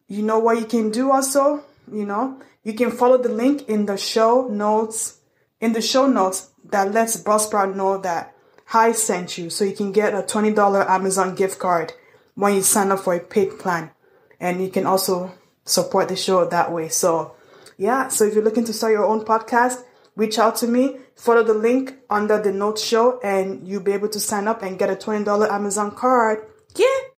you 0.08 0.24
know 0.24 0.40
what 0.40 0.60
you 0.60 0.66
can 0.66 0.90
do 0.90 1.12
also? 1.12 1.64
You 1.92 2.06
know, 2.06 2.42
you 2.64 2.74
can 2.74 2.92
follow 2.92 3.18
the 3.18 3.30
link 3.30 3.68
in 3.68 3.86
the 3.86 3.98
show 3.98 4.48
notes, 4.48 5.20
in 5.60 5.74
the 5.74 5.82
show 5.82 6.08
notes 6.08 6.50
that 6.72 6.92
lets 6.92 7.22
Buzzsprout 7.22 7.76
know 7.76 7.98
that 8.00 8.33
Hi 8.74 8.92
sent 8.92 9.38
you 9.38 9.52
so 9.52 9.66
you 9.66 9.76
can 9.76 9.92
get 9.92 10.16
a 10.16 10.24
$20 10.24 10.90
Amazon 10.90 11.36
gift 11.36 11.60
card 11.60 11.94
when 12.34 12.56
you 12.56 12.64
sign 12.64 12.92
up 12.92 13.02
for 13.02 13.14
a 13.14 13.20
paid 13.20 13.60
plan. 13.60 13.92
And 14.40 14.64
you 14.64 14.70
can 14.72 14.88
also 14.88 15.32
support 15.64 16.08
the 16.08 16.16
show 16.16 16.44
that 16.44 16.72
way. 16.72 16.90
So 16.90 17.36
yeah, 17.78 18.08
so 18.08 18.26
if 18.26 18.34
you're 18.34 18.44
looking 18.44 18.66
to 18.66 18.74
start 18.74 18.94
your 18.94 19.06
own 19.06 19.26
podcast, 19.26 19.84
reach 20.16 20.40
out 20.40 20.56
to 20.56 20.68
me, 20.68 20.98
follow 21.16 21.44
the 21.44 21.54
link 21.54 22.00
under 22.10 22.42
the 22.42 22.52
notes 22.52 22.84
show 22.84 23.20
and 23.20 23.68
you'll 23.68 23.84
be 23.84 23.92
able 23.92 24.10
to 24.10 24.20
sign 24.20 24.48
up 24.48 24.64
and 24.64 24.80
get 24.80 24.90
a 24.90 24.96
$20 24.96 25.52
Amazon 25.52 25.92
card. 25.92 26.40
Yeah. 26.76 27.04